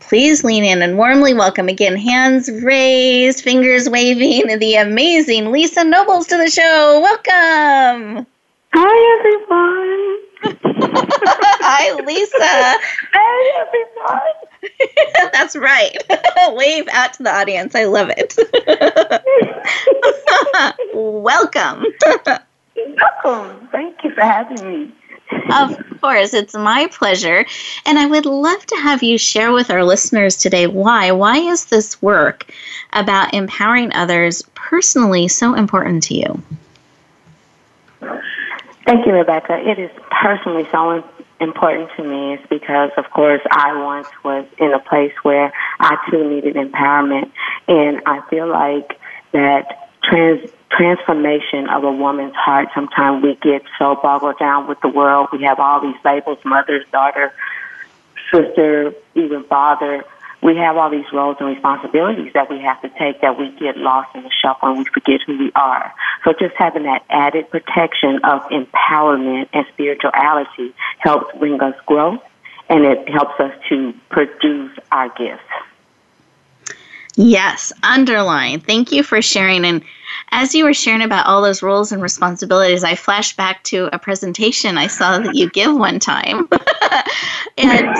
[0.00, 6.26] please lean in and warmly welcome again, hands raised, fingers waving, the amazing Lisa Nobles
[6.26, 7.00] to the show.
[7.00, 8.26] Welcome.
[8.74, 10.18] Hi, everyone.
[11.62, 12.80] Hi, Lisa.
[13.12, 15.30] Hi, everyone.
[15.32, 15.96] That's right.
[16.56, 17.74] Wave out to the audience.
[17.74, 18.36] I love it.
[20.94, 21.84] Welcome.
[23.24, 23.68] Welcome.
[23.68, 24.92] Thank you for having me.
[25.50, 27.46] Of course, it's my pleasure.
[27.86, 31.12] And I would love to have you share with our listeners today why.
[31.12, 32.46] Why is this work
[32.92, 36.42] about empowering others personally so important to you?
[38.84, 39.58] Thank you, Rebecca.
[39.58, 41.04] It is personally so
[41.40, 45.96] important to me is because, of course, I once was in a place where I
[46.10, 47.30] too needed empowerment.
[47.68, 48.98] And I feel like
[49.32, 52.68] that trans transformation of a woman's heart.
[52.74, 55.28] Sometimes we get so boggled down with the world.
[55.32, 57.32] We have all these labels mother, daughter,
[58.32, 60.04] sister, even father.
[60.42, 63.76] We have all these roles and responsibilities that we have to take that we get
[63.76, 65.92] lost in the shuffle and we forget who we are.
[66.24, 72.20] So just having that added protection of empowerment and spirituality helps bring us growth
[72.68, 75.42] and it helps us to produce our gifts.
[77.16, 78.60] Yes, underline.
[78.60, 79.64] Thank you for sharing.
[79.64, 79.82] And
[80.30, 83.98] as you were sharing about all those roles and responsibilities, I flashed back to a
[83.98, 86.48] presentation I saw that you give one time.
[87.58, 87.96] and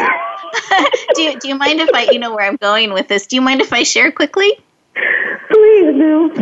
[1.14, 3.36] do, you, do you mind if I, you know where I'm going with this, do
[3.36, 4.58] you mind if I share quickly?
[5.50, 6.34] Please do.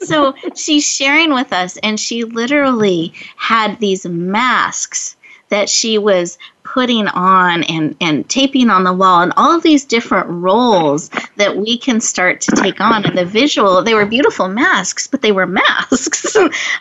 [0.06, 5.16] so she's sharing with us, and she literally had these masks
[5.48, 6.38] that she was
[6.72, 11.56] putting on and, and taping on the wall and all of these different roles that
[11.56, 13.82] we can start to take on and the visual.
[13.82, 16.36] They were beautiful masks but they were masks.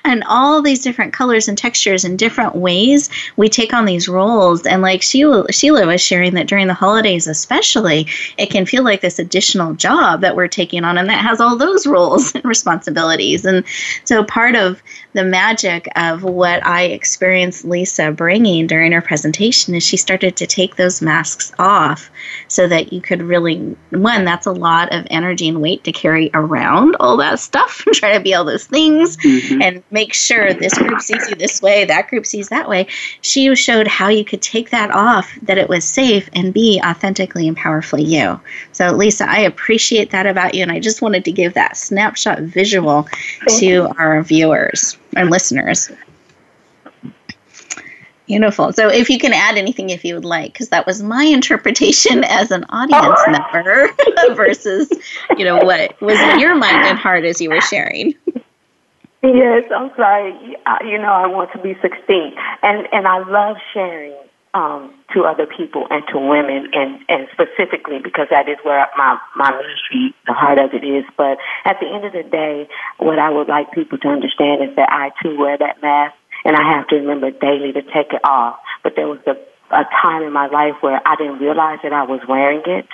[0.06, 4.66] And all these different colors and textures and different ways we take on these roles.
[4.66, 9.02] And like sheila, sheila was sharing that during the holidays especially it can feel like
[9.02, 13.44] this additional job that we're taking on and that has all those roles and responsibilities.
[13.44, 13.66] And
[14.06, 14.84] so part of
[15.14, 20.76] the magic of what i experienced lisa bringing during her presentation she started to take
[20.76, 22.10] those masks off
[22.48, 23.58] so that you could really
[23.92, 27.96] one that's a lot of energy and weight to carry around all that stuff and
[27.96, 29.62] try to be all those things mm-hmm.
[29.62, 32.88] and make sure this group sees you this way that group sees that way.
[33.22, 37.48] She showed how you could take that off that it was safe and be authentically
[37.48, 38.40] and powerfully you.
[38.72, 42.40] So lisa i appreciate that about you and i just wanted to give that snapshot
[42.42, 43.08] visual
[43.60, 45.90] to our viewers and listeners
[48.30, 48.72] Beautiful.
[48.74, 52.24] So, if you can add anything if you would like, because that was my interpretation
[52.30, 53.90] as an audience member
[54.36, 54.88] versus,
[55.36, 58.14] you know, what was in your mind and heart as you were sharing.
[59.24, 60.32] Yes, I'm sorry.
[60.86, 64.16] You know, I want to be 16, and and I love sharing
[64.54, 69.18] um, to other people and to women, and and specifically because that is where my
[69.38, 71.04] my ministry, the heart of it is.
[71.18, 72.70] But at the end of the day,
[73.00, 76.14] what I would like people to understand is that I too wear that mask
[76.46, 78.60] and I have to remember daily to take it off.
[78.84, 79.36] But there was a,
[79.76, 82.88] a time in my life where I didn't realize that I was wearing it.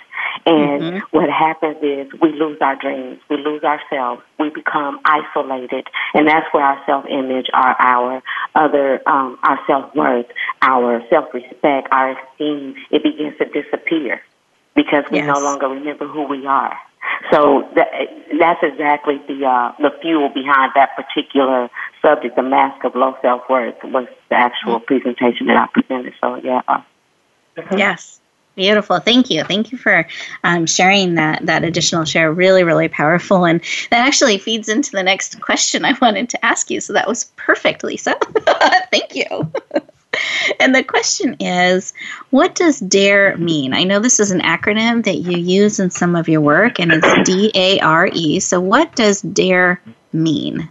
[0.46, 1.18] And mm-hmm.
[1.18, 6.46] what happens is we lose our dreams, we lose ourselves, we become isolated, and that's
[6.52, 8.22] where our self-image, our our
[8.54, 10.28] other, um, our self-worth,
[10.62, 14.22] our self-respect, our esteem, it begins to disappear
[14.76, 15.28] because we yes.
[15.28, 16.78] no longer remember who we are.
[17.32, 17.88] So that,
[18.40, 21.70] that's exactly the uh, the fuel behind that particular
[22.02, 22.36] subject.
[22.36, 24.86] The mask of low self worth was the actual mm-hmm.
[24.86, 26.14] presentation that I presented.
[26.20, 26.62] So yeah.
[27.76, 28.20] Yes.
[28.56, 29.00] Beautiful.
[29.00, 29.44] Thank you.
[29.44, 30.08] Thank you for
[30.46, 32.32] um, sharing that that additional share.
[32.32, 33.62] Really, really powerful, and
[33.92, 36.80] that actually feeds into the next question I wanted to ask you.
[36.80, 38.16] So that was perfect, Lisa.
[38.92, 39.52] Thank you.
[40.60, 41.94] and the question is
[42.30, 43.74] what does DARE mean?
[43.74, 46.92] I know this is an acronym that you use in some of your work, and
[46.92, 48.40] it's D A R E.
[48.40, 49.82] So, what does DARE
[50.14, 50.70] mean?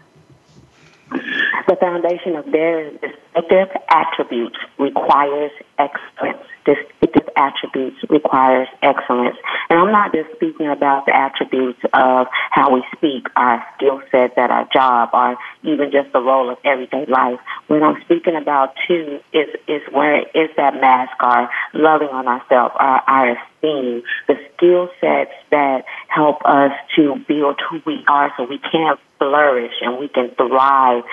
[1.66, 9.36] The foundation of DARE is distinctive attributes requires excellence distinctive attributes requires excellence.
[9.70, 14.34] And I'm not just speaking about the attributes of how we speak, our skill sets
[14.36, 17.40] at our job, or even just the role of everyday life.
[17.66, 22.74] What I'm speaking about too is is where is that mask, our loving on ourselves,
[22.78, 28.44] our, our esteem, the skill sets that help us to build who we are so
[28.44, 31.04] we can flourish and we can thrive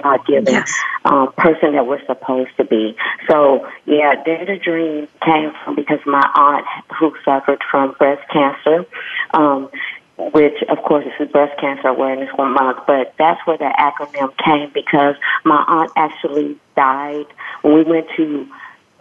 [0.00, 0.72] God given yes.
[1.04, 2.96] um, person that we're supposed to be.
[3.28, 6.66] So, yeah, Dare to Dream came from because my aunt,
[6.98, 8.86] who suffered from breast cancer,
[9.34, 9.70] um,
[10.16, 15.16] which of course is Breast Cancer Awareness Month, but that's where the acronym came because
[15.44, 17.26] my aunt actually died
[17.62, 18.46] when we went to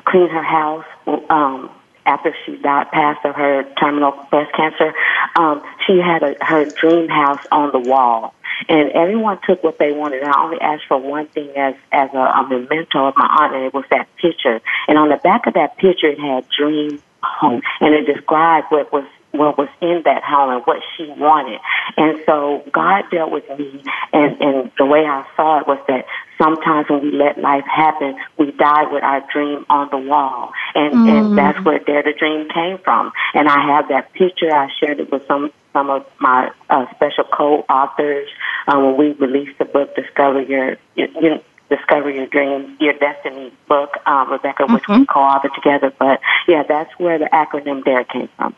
[0.06, 0.86] clean her house.
[1.30, 1.70] Um,
[2.06, 4.94] after she died, passed of her terminal breast cancer,
[5.36, 8.34] um, she had a, her dream house on the wall,
[8.70, 10.24] and everyone took what they wanted.
[10.24, 13.66] I only asked for one thing as as a, a memento of my aunt, and
[13.66, 14.62] it was that picture.
[14.88, 18.92] And on the back of that picture, it had dream home, and it described what
[18.92, 21.60] was what was in that home and what she wanted.
[21.98, 23.84] And so God dealt with me,
[24.14, 26.06] and, and the way I saw it was that
[26.42, 30.52] sometimes when we let life happen, we die with our dream on the wall.
[30.74, 31.10] And, mm.
[31.10, 33.12] and that's where Dare to Dream came from.
[33.34, 34.54] And I have that picture.
[34.54, 38.28] I shared it with some some of my uh, special co-authors
[38.68, 41.40] um, when we released the book Discover Your, your, your
[41.70, 44.74] Discover Your Dreams, Your Destiny book, um, Rebecca, mm-hmm.
[44.74, 45.94] which we co-authored together.
[45.98, 48.54] But yeah, that's where the acronym DARE came from.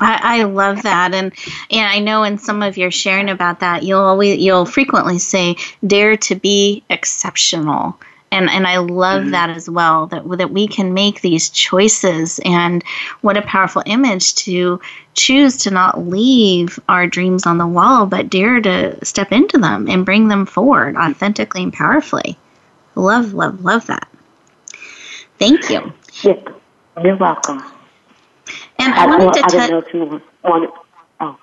[0.00, 1.32] I, I, love that, and
[1.70, 5.56] and I know in some of your sharing about that, you'll always you'll frequently say
[5.86, 7.98] dare to be exceptional,
[8.32, 9.30] and and I love mm-hmm.
[9.32, 10.06] that as well.
[10.06, 12.82] That that we can make these choices, and
[13.20, 14.80] what a powerful image to
[15.14, 19.88] choose to not leave our dreams on the wall, but dare to step into them
[19.88, 22.36] and bring them forward authentically and powerfully.
[22.96, 24.08] Love, love, love that.
[25.38, 25.92] Thank you.
[27.02, 27.62] You're welcome.
[28.78, 30.70] And I, I wanted to I didn't know if you wanted.
[31.20, 31.38] Oh.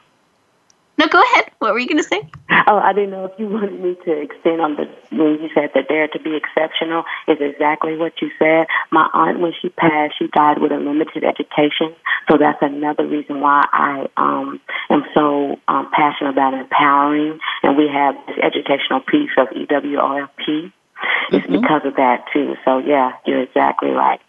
[0.97, 1.52] No, go ahead.
[1.60, 2.22] What were you going to say?
[2.68, 5.72] Oh, I didn't know if you wanted me to extend on the when you said
[5.74, 8.68] that dare to be exceptional is exactly what you said.
[8.91, 11.95] My aunt, when she passed, she died with a limited education,
[12.30, 17.39] so that's another reason why I um, am so um, passionate about empowering.
[17.64, 20.72] And we have this educational piece of EWOFP.
[21.32, 21.62] It's mm-hmm.
[21.62, 22.56] because of that too.
[22.64, 24.22] So yeah, you're exactly right.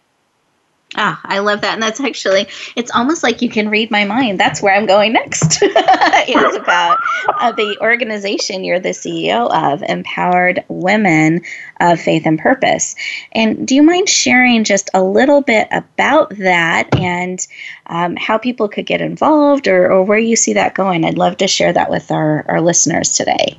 [0.95, 1.73] Ah, I love that.
[1.73, 4.39] And that's actually, it's almost like you can read my mind.
[4.39, 5.59] That's where I'm going next.
[5.61, 6.99] it's about
[7.39, 11.41] uh, the organization you're the CEO of, Empowered Women
[11.79, 12.95] of Faith and Purpose.
[13.31, 17.45] And do you mind sharing just a little bit about that and
[17.87, 21.05] um, how people could get involved or, or where you see that going?
[21.05, 23.57] I'd love to share that with our, our listeners today.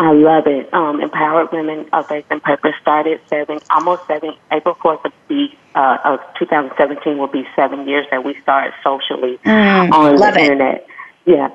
[0.00, 0.72] I love it.
[0.72, 5.48] Um, Empowered Women of Faith and Purpose started seven, almost seven, April 4th of, the,
[5.74, 10.36] uh, of 2017 will be seven years that we started socially mm, on the it.
[10.36, 10.86] internet.
[11.26, 11.48] Yeah.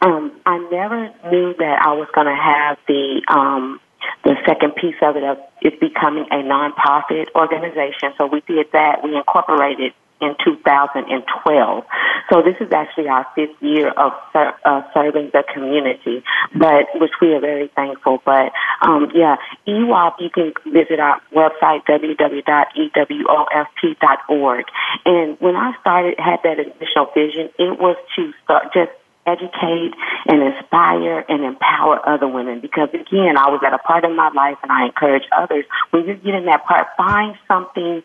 [0.00, 3.80] Um, I never knew that I was going to have the, um,
[4.24, 8.12] the second piece of it of it becoming a nonprofit organization.
[8.18, 9.02] So we did that.
[9.02, 9.92] We incorporated
[10.22, 11.84] in 2012.
[12.30, 16.22] So this is actually our fifth year of ser- uh, serving the community,
[16.54, 18.22] but which we are very thankful.
[18.24, 24.64] But um, yeah, EWOP, you can visit our website www.ewofp.org.
[25.04, 28.92] And when I started, had that initial vision, it was to start just
[29.26, 29.92] educate
[30.26, 34.30] and inspire and empower other women because again I was at a part of my
[34.34, 38.02] life and I encourage others when you get in that part find something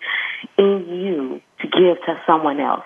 [0.60, 2.86] in you to give to someone else.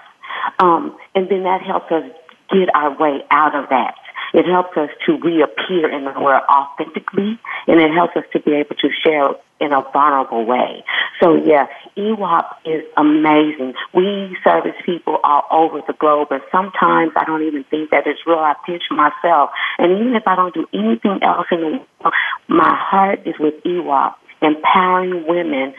[0.60, 2.04] Um, and then that helps us
[2.50, 3.96] get our way out of that.
[4.34, 8.54] It helps us to reappear in the world authentically, and it helps us to be
[8.54, 10.84] able to share in a vulnerable way.
[11.22, 11.68] So yeah,
[11.98, 13.74] EWOP is amazing.
[13.94, 18.22] We service people all over the globe, and sometimes I don't even think that it's
[18.26, 18.40] real.
[18.40, 22.14] I pinch myself, and even if I don't do anything else in the world,
[22.48, 25.74] my heart is with EWOP, empowering women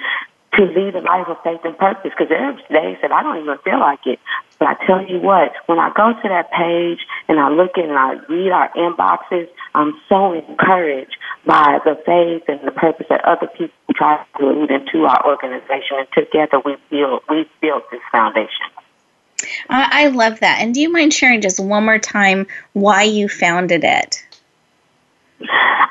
[0.54, 3.56] to lead a life of faith and purpose because there's days that I don't even
[3.58, 4.18] feel like it.
[4.58, 7.88] But I tell you what, when I go to that page and I look in
[7.88, 13.24] and I read our inboxes, I'm so encouraged by the faith and the purpose that
[13.24, 15.96] other people try to lead into our organization.
[15.98, 18.66] And together we build, we built this foundation.
[19.68, 20.60] I love that.
[20.60, 24.24] And do you mind sharing just one more time why you founded it?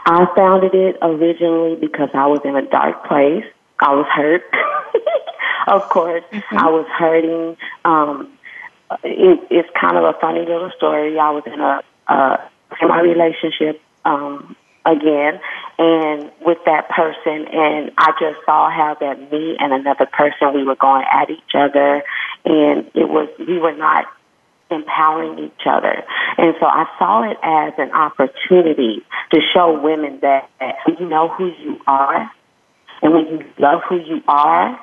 [0.06, 3.44] I founded it originally because I was in a dark place
[3.82, 4.44] I was hurt.
[5.68, 6.58] of course, mm-hmm.
[6.58, 7.58] I was hurting.
[7.84, 8.38] Um,
[9.04, 11.18] it, it's kind of a funny little story.
[11.18, 12.50] I was in a, a
[12.88, 14.56] my relationship um,
[14.86, 15.40] again,
[15.78, 20.64] and with that person, and I just saw how that me and another person we
[20.64, 22.04] were going at each other,
[22.46, 24.06] and it was we were not
[24.70, 26.04] empowering each other.
[26.38, 29.02] And so I saw it as an opportunity
[29.34, 30.50] to show women that
[31.00, 32.32] you know who you are
[33.02, 34.80] and when you love who you are,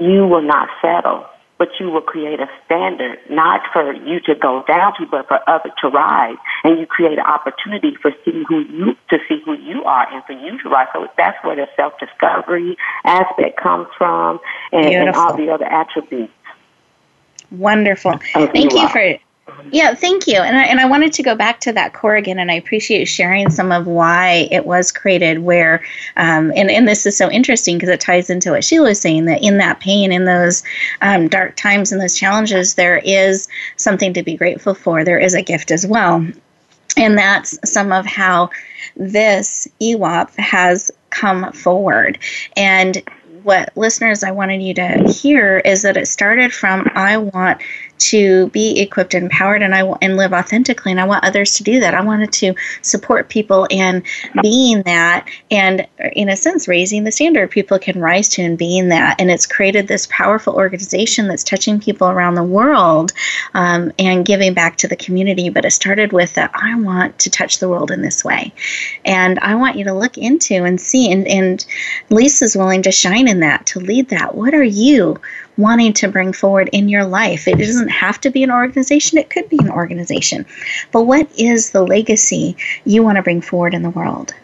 [0.00, 1.26] you will not settle,
[1.58, 5.38] but you will create a standard, not for you to go down to, but for
[5.48, 6.36] others to rise.
[6.62, 10.22] And you create an opportunity for see who you to see who you are and
[10.24, 10.88] for you to rise.
[10.92, 14.40] So that's where the self discovery aspect comes from,
[14.72, 16.32] and, and, all the other attributes.
[17.50, 18.18] Wonderful.
[18.32, 19.18] Thank you, you for
[19.70, 20.36] Yeah, thank you.
[20.36, 23.04] And I, and I wanted to go back to that core again, and I appreciate
[23.06, 25.40] sharing some of why it was created.
[25.40, 25.84] Where,
[26.16, 29.26] um, and, and this is so interesting because it ties into what Sheila was saying
[29.26, 30.62] that in that pain, in those
[31.02, 35.04] um, dark times, and those challenges, there is something to be grateful for.
[35.04, 36.26] There is a gift as well.
[36.96, 38.50] And that's some of how
[38.96, 42.18] this EWOP has come forward.
[42.56, 43.02] And
[43.42, 47.60] what listeners I wanted you to hear is that it started from I want
[47.98, 51.64] to be equipped and empowered and I and live authentically and I want others to
[51.64, 51.94] do that.
[51.94, 54.02] I wanted to support people in
[54.42, 58.88] being that and in a sense raising the standard people can rise to and being
[58.88, 63.12] that and it's created this powerful organization that's touching people around the world
[63.54, 67.30] um, and giving back to the community but it started with that I want to
[67.30, 68.52] touch the world in this way
[69.04, 71.64] and I want you to look into and see and, and
[72.10, 75.20] Lisa's willing to shine in that to lead that what are you
[75.56, 77.46] wanting to bring forward in your life.
[77.46, 80.46] It doesn't have to be an organization, it could be an organization.
[80.92, 84.34] But what is the legacy you want to bring forward in the world?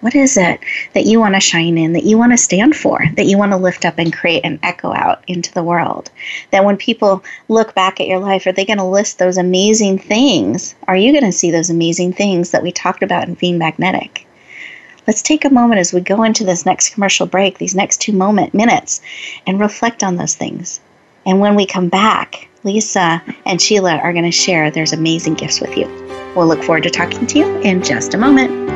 [0.00, 0.60] What is it
[0.92, 3.50] that you want to shine in, that you want to stand for, that you want
[3.50, 6.10] to lift up and create and echo out into the world?
[6.52, 9.98] That when people look back at your life, are they going to list those amazing
[9.98, 10.76] things?
[10.86, 14.27] Are you going to see those amazing things that we talked about in Being Magnetic?
[15.08, 18.12] Let's take a moment as we go into this next commercial break, these next two
[18.12, 19.00] moment minutes,
[19.46, 20.80] and reflect on those things.
[21.24, 25.62] And when we come back, Lisa and Sheila are going to share there's amazing gifts
[25.62, 25.86] with you.
[26.36, 28.68] We'll look forward to talking to you in just a moment.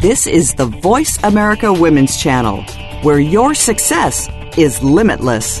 [0.00, 2.62] This is the Voice America Women's Channel,
[3.02, 5.60] where your success is limitless.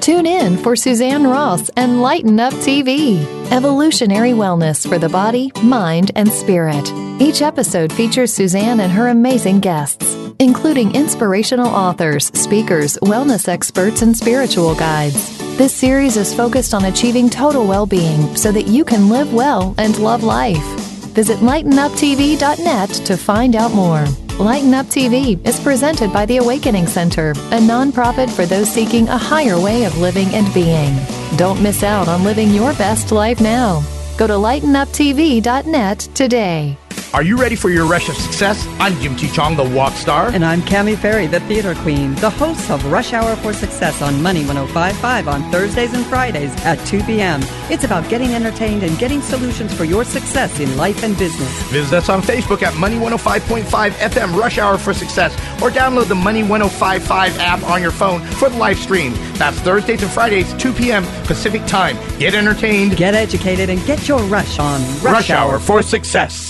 [0.00, 3.22] Tune in for Suzanne Ross and Lighten Up TV,
[3.52, 6.90] evolutionary wellness for the body, mind, and spirit.
[7.20, 14.16] Each episode features Suzanne and her amazing guests, including inspirational authors, speakers, wellness experts, and
[14.16, 15.38] spiritual guides.
[15.58, 19.74] This series is focused on achieving total well being so that you can live well
[19.76, 20.64] and love life.
[21.12, 24.06] Visit lightenuptv.net to find out more.
[24.40, 29.18] Lighten Up TV is presented by the Awakening Center, a nonprofit for those seeking a
[29.18, 30.98] higher way of living and being.
[31.36, 33.82] Don't miss out on living your best life now.
[34.16, 36.78] Go to lightenuptv.net today.
[37.12, 38.64] Are you ready for your rush of success?
[38.78, 39.28] I'm Jim T.
[39.28, 40.28] Chong, the walk star.
[40.28, 44.22] And I'm Cami Ferry, the theater queen, the host of Rush Hour for Success on
[44.22, 47.40] Money 1055 on Thursdays and Fridays at 2 p.m.
[47.68, 51.50] It's about getting entertained and getting solutions for your success in life and business.
[51.64, 56.14] Visit us on Facebook at Money 105.5 FM Rush Hour for Success or download the
[56.14, 59.14] Money 1055 app on your phone for the live stream.
[59.34, 61.04] That's Thursdays and Fridays, 2 p.m.
[61.24, 61.96] Pacific Time.
[62.20, 66.49] Get entertained, get educated, and get your rush on Rush, rush Hour for Success.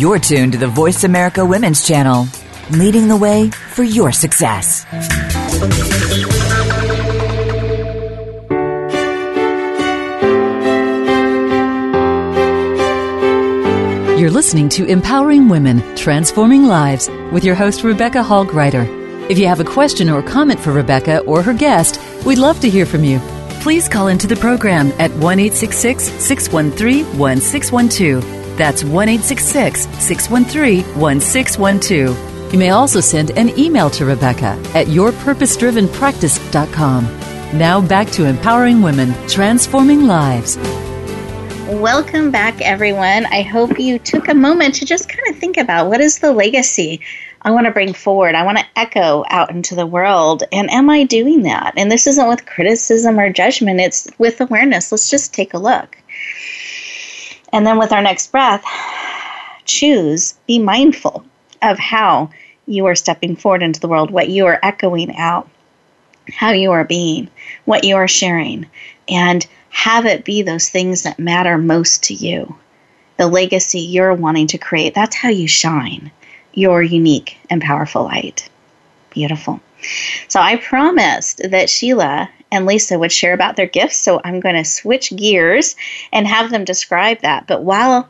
[0.00, 2.26] You're tuned to the Voice America Women's Channel,
[2.70, 4.86] leading the way for your success.
[14.18, 18.86] You're listening to Empowering Women, Transforming Lives with your host, Rebecca Hall Gruyter.
[19.28, 22.70] If you have a question or comment for Rebecca or her guest, we'd love to
[22.70, 23.18] hear from you.
[23.60, 32.52] Please call into the program at 1 613 1612 that's 1 613 1612.
[32.52, 37.58] You may also send an email to Rebecca at yourpurposedrivenpractice.com.
[37.58, 40.58] Now back to empowering women, transforming lives.
[41.68, 43.26] Welcome back, everyone.
[43.26, 46.32] I hope you took a moment to just kind of think about what is the
[46.32, 47.00] legacy
[47.42, 48.34] I want to bring forward.
[48.34, 50.42] I want to echo out into the world.
[50.52, 51.74] And am I doing that?
[51.76, 54.90] And this isn't with criticism or judgment, it's with awareness.
[54.90, 55.96] Let's just take a look.
[57.52, 58.64] And then with our next breath,
[59.64, 61.24] choose, be mindful
[61.62, 62.30] of how
[62.66, 65.48] you are stepping forward into the world, what you are echoing out,
[66.32, 67.28] how you are being,
[67.64, 68.66] what you are sharing,
[69.08, 72.56] and have it be those things that matter most to you.
[73.16, 76.10] The legacy you're wanting to create, that's how you shine
[76.54, 78.48] your unique and powerful light.
[79.10, 79.60] Beautiful.
[80.28, 83.96] So I promised that Sheila and Lisa would share about their gifts.
[83.96, 85.76] So I'm going to switch gears
[86.12, 87.46] and have them describe that.
[87.46, 88.08] But while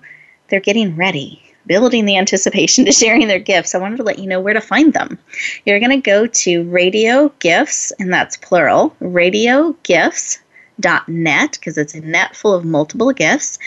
[0.49, 4.27] they're getting ready, building the anticipation to sharing their gifts, I wanted to let you
[4.27, 5.19] know where to find them.
[5.65, 10.39] You're going to go to Radio Gifts, and that's plural, Radio Gifts
[10.81, 13.59] radiogifts.net because it's a net full of multiple gifts.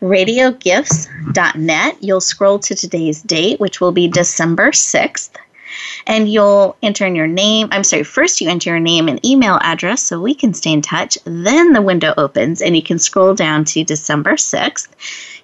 [0.00, 1.96] Radiogifts.net.
[2.00, 5.30] You'll scroll to today's date, which will be December 6th.
[6.06, 7.68] And you'll enter in your name.
[7.70, 10.82] I'm sorry, first you enter your name and email address so we can stay in
[10.82, 11.18] touch.
[11.24, 14.88] Then the window opens and you can scroll down to December 6th.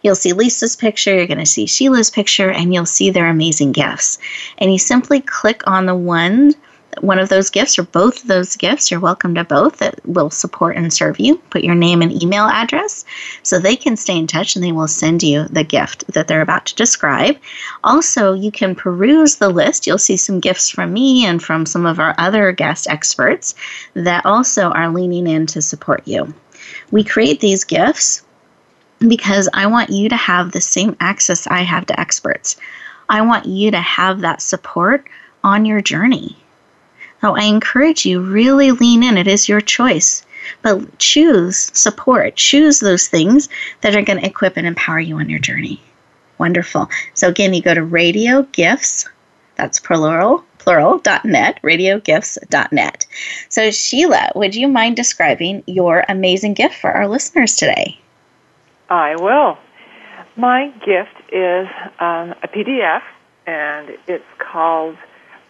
[0.02, 3.72] You'll see Lisa's picture, you're going to see Sheila's picture, and you'll see their amazing
[3.72, 4.18] gifts.
[4.58, 6.54] And you simply click on the one
[7.02, 10.30] one of those gifts or both of those gifts, you're welcome to both that will
[10.30, 11.36] support and serve you.
[11.50, 13.04] Put your name and email address
[13.42, 16.42] so they can stay in touch and they will send you the gift that they're
[16.42, 17.36] about to describe.
[17.84, 19.86] Also, you can peruse the list.
[19.86, 23.54] You'll see some gifts from me and from some of our other guest experts
[23.94, 26.34] that also are leaning in to support you.
[26.90, 28.22] We create these gifts
[28.98, 32.56] because I want you to have the same access I have to experts.
[33.08, 35.08] I want you to have that support
[35.44, 36.36] on your journey.
[37.20, 39.16] So I encourage you really lean in.
[39.16, 40.24] It is your choice.
[40.62, 42.36] But choose support.
[42.36, 43.48] Choose those things
[43.80, 45.80] that are going to equip and empower you on your journey.
[46.38, 46.88] Wonderful.
[47.14, 49.08] So again, you go to Radio Gifts.
[49.56, 53.06] That's plural plural.net, radiogifts.net.
[53.48, 57.98] So, Sheila, would you mind describing your amazing gift for our listeners today?
[58.90, 59.56] I will.
[60.36, 61.66] My gift is
[62.00, 63.00] um, a PDF,
[63.46, 64.98] and it's called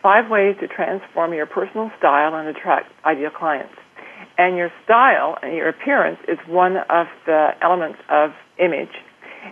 [0.03, 3.75] five ways to transform your personal style and attract ideal clients.
[4.37, 8.95] And your style and your appearance is one of the elements of image.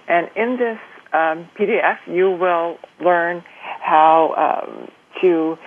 [0.09, 0.79] And in this
[1.13, 3.45] um, PDF, you will learn
[3.81, 4.91] how um,
[5.21, 5.59] to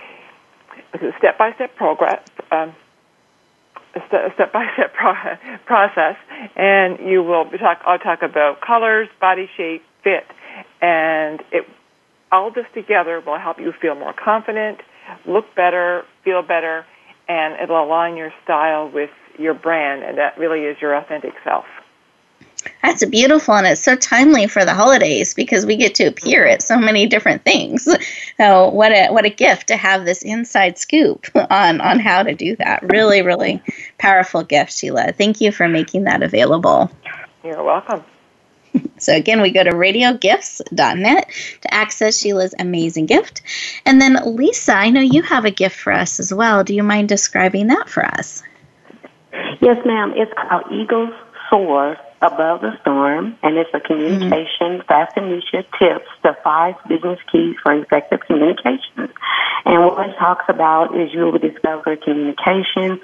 [1.17, 2.21] step by step progress.
[2.51, 2.75] Um,
[4.07, 4.93] step by step
[5.65, 6.15] process,
[6.55, 7.81] and you will talk.
[7.85, 10.25] I'll talk about colors, body shape, fit,
[10.81, 11.65] and it
[12.31, 14.79] all this together will help you feel more confident,
[15.25, 16.85] look better, feel better,
[17.27, 21.65] and it'll align your style with your brand, and that really is your authentic self.
[22.83, 26.61] That's beautiful, and it's so timely for the holidays because we get to appear at
[26.61, 27.87] so many different things.
[28.37, 32.33] So, what a what a gift to have this inside scoop on on how to
[32.33, 32.81] do that.
[32.83, 33.61] Really, really
[33.97, 35.11] powerful gift, Sheila.
[35.11, 36.89] Thank you for making that available.
[37.43, 38.03] You're welcome.
[38.97, 43.41] So again, we go to radiogifts.net to access Sheila's amazing gift.
[43.85, 46.63] And then Lisa, I know you have a gift for us as well.
[46.63, 48.43] Do you mind describing that for us?
[49.61, 50.13] Yes, ma'am.
[50.15, 51.13] It's called Eagles
[51.49, 55.77] Soar Above the Storm, and it's a communication mm-hmm.
[55.79, 59.09] tips to five business keys for effective communication.
[59.65, 62.99] And what it talks about is you will discover communication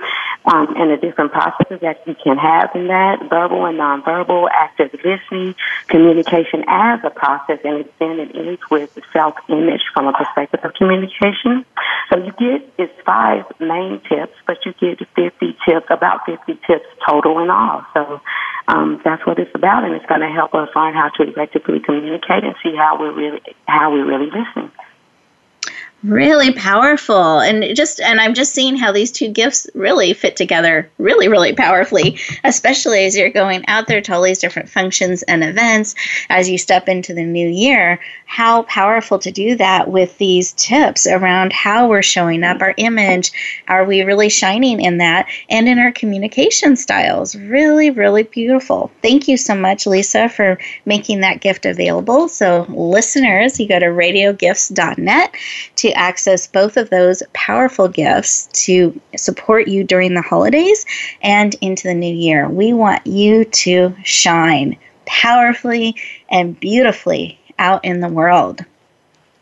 [0.46, 4.92] um, and the different processes that you can have in that, verbal and nonverbal, active
[5.04, 5.56] listening,
[5.88, 10.74] communication as a process, and it's then it ends with self-image from a perspective of
[10.74, 11.66] communication.
[12.12, 16.86] So you get, it's five main tips, but you get 50 tips, about 50 tips
[17.08, 17.86] total in all.
[17.94, 18.22] So
[18.68, 21.80] um, that's what it's about, and it's going to help us learn how to effectively
[21.80, 24.72] communicate and see how we're really, how we really listen
[26.06, 27.40] really powerful.
[27.40, 31.54] And just and i'm just seeing how these two gifts really fit together really really
[31.54, 35.96] powerfully especially as you're going out there to all these different functions and events
[36.30, 41.08] as you step into the new year how powerful to do that with these tips
[41.08, 43.32] around how we're showing up our image.
[43.68, 45.28] Are we really shining in that?
[45.50, 47.36] And in our communication styles.
[47.36, 48.92] Really really beautiful.
[49.02, 52.28] Thank you so much lisa for making that gift available.
[52.28, 55.36] So listeners you go to radiogifts.net
[55.86, 60.84] to access both of those powerful gifts to support you during the holidays
[61.22, 62.50] and into the new year.
[62.50, 65.96] We want you to shine powerfully
[66.28, 68.66] and beautifully out in the world.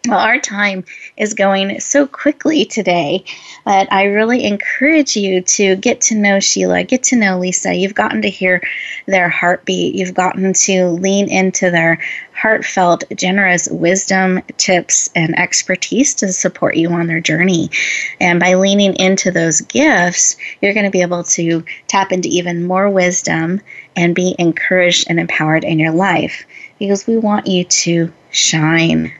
[0.06, 0.84] Well, our time
[1.16, 3.24] is going so quickly today,
[3.64, 7.74] but I really encourage you to get to know Sheila, get to know Lisa.
[7.74, 8.62] You've gotten to hear
[9.06, 12.02] their heartbeat, you've gotten to lean into their
[12.34, 17.70] heartfelt, generous wisdom, tips, and expertise to support you on their journey.
[18.20, 22.68] And by leaning into those gifts, you're going to be able to tap into even
[22.68, 23.62] more wisdom
[23.96, 26.46] and be encouraged and empowered in your life
[26.78, 29.14] because we want you to shine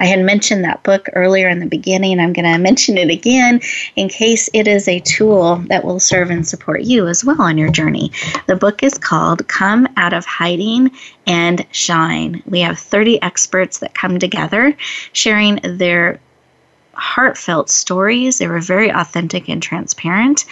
[0.00, 2.20] I had mentioned that book earlier in the beginning.
[2.20, 3.60] I'm going to mention it again
[3.96, 7.58] in case it is a tool that will serve and support you as well on
[7.58, 8.12] your journey.
[8.46, 10.90] The book is called Come Out of Hiding
[11.26, 12.42] and Shine.
[12.46, 14.76] We have 30 experts that come together
[15.12, 16.20] sharing their
[16.94, 18.38] heartfelt stories.
[18.38, 20.44] They were very authentic and transparent.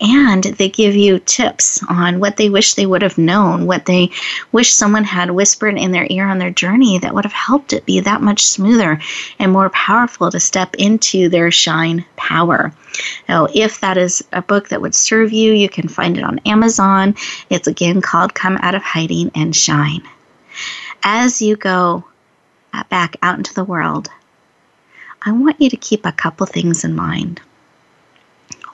[0.00, 4.10] And they give you tips on what they wish they would have known, what they
[4.52, 7.86] wish someone had whispered in their ear on their journey that would have helped it
[7.86, 9.00] be that much smoother
[9.38, 12.72] and more powerful to step into their shine power.
[13.28, 16.40] Now, if that is a book that would serve you, you can find it on
[16.40, 17.14] Amazon.
[17.50, 20.02] It's again called Come Out of Hiding and Shine.
[21.02, 22.04] As you go
[22.72, 24.08] uh, back out into the world,
[25.28, 27.42] I want you to keep a couple things in mind.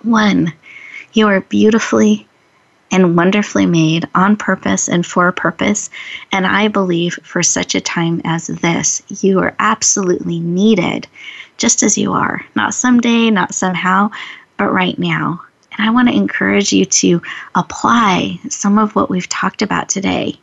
[0.02, 0.52] One,
[1.12, 2.28] you are beautifully
[2.92, 5.90] and wonderfully made on purpose and for a purpose.
[6.30, 11.08] And I believe for such a time as this, you are absolutely needed
[11.56, 12.46] just as you are.
[12.54, 14.12] Not someday, not somehow,
[14.56, 15.42] but right now.
[15.76, 17.20] And I want to encourage you to
[17.56, 20.38] apply some of what we've talked about today,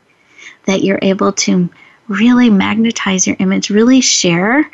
[0.65, 1.69] that you're able to
[2.09, 4.69] really magnetize your image, really share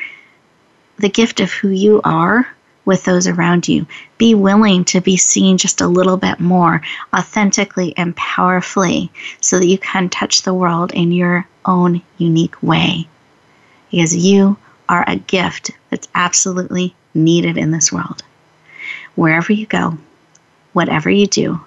[0.97, 2.47] the gift of who you are
[2.85, 3.85] with those around you.
[4.17, 6.81] Be willing to be seen just a little bit more
[7.13, 13.07] authentically and powerfully so that you can touch the world in your own unique way.
[13.91, 14.57] Because you
[14.89, 18.23] are a gift that's absolutely needed in this world.
[19.15, 19.97] Wherever you go,
[20.73, 21.59] whatever you do,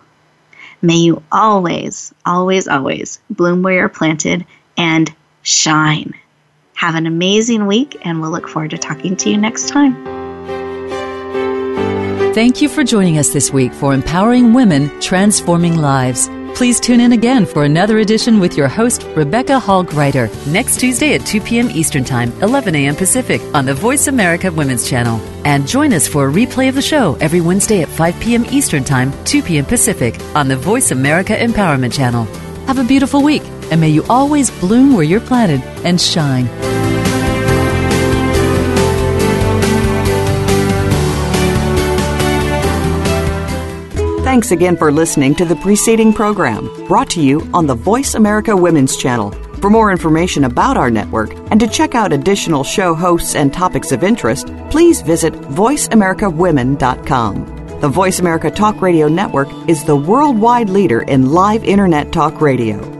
[0.81, 6.15] may you always, always, always bloom where you're planted and shine.
[6.81, 10.03] Have an amazing week, and we'll look forward to talking to you next time.
[12.33, 16.31] Thank you for joining us this week for Empowering Women, Transforming Lives.
[16.55, 21.13] Please tune in again for another edition with your host, Rebecca Hall Gruyter, next Tuesday
[21.13, 21.69] at 2 p.m.
[21.69, 22.97] Eastern Time, 11 a.m.
[22.97, 25.21] Pacific, on the Voice America Women's Channel.
[25.45, 28.47] And join us for a replay of the show every Wednesday at 5 p.m.
[28.47, 29.67] Eastern Time, 2 p.m.
[29.67, 32.25] Pacific, on the Voice America Empowerment Channel.
[32.65, 36.49] Have a beautiful week, and may you always bloom where you're planted and shine.
[44.31, 48.57] Thanks again for listening to the preceding program brought to you on the Voice America
[48.57, 49.33] Women's Channel.
[49.61, 53.91] For more information about our network and to check out additional show hosts and topics
[53.91, 57.81] of interest, please visit VoiceAmericaWomen.com.
[57.81, 63.00] The Voice America Talk Radio Network is the worldwide leader in live Internet talk radio.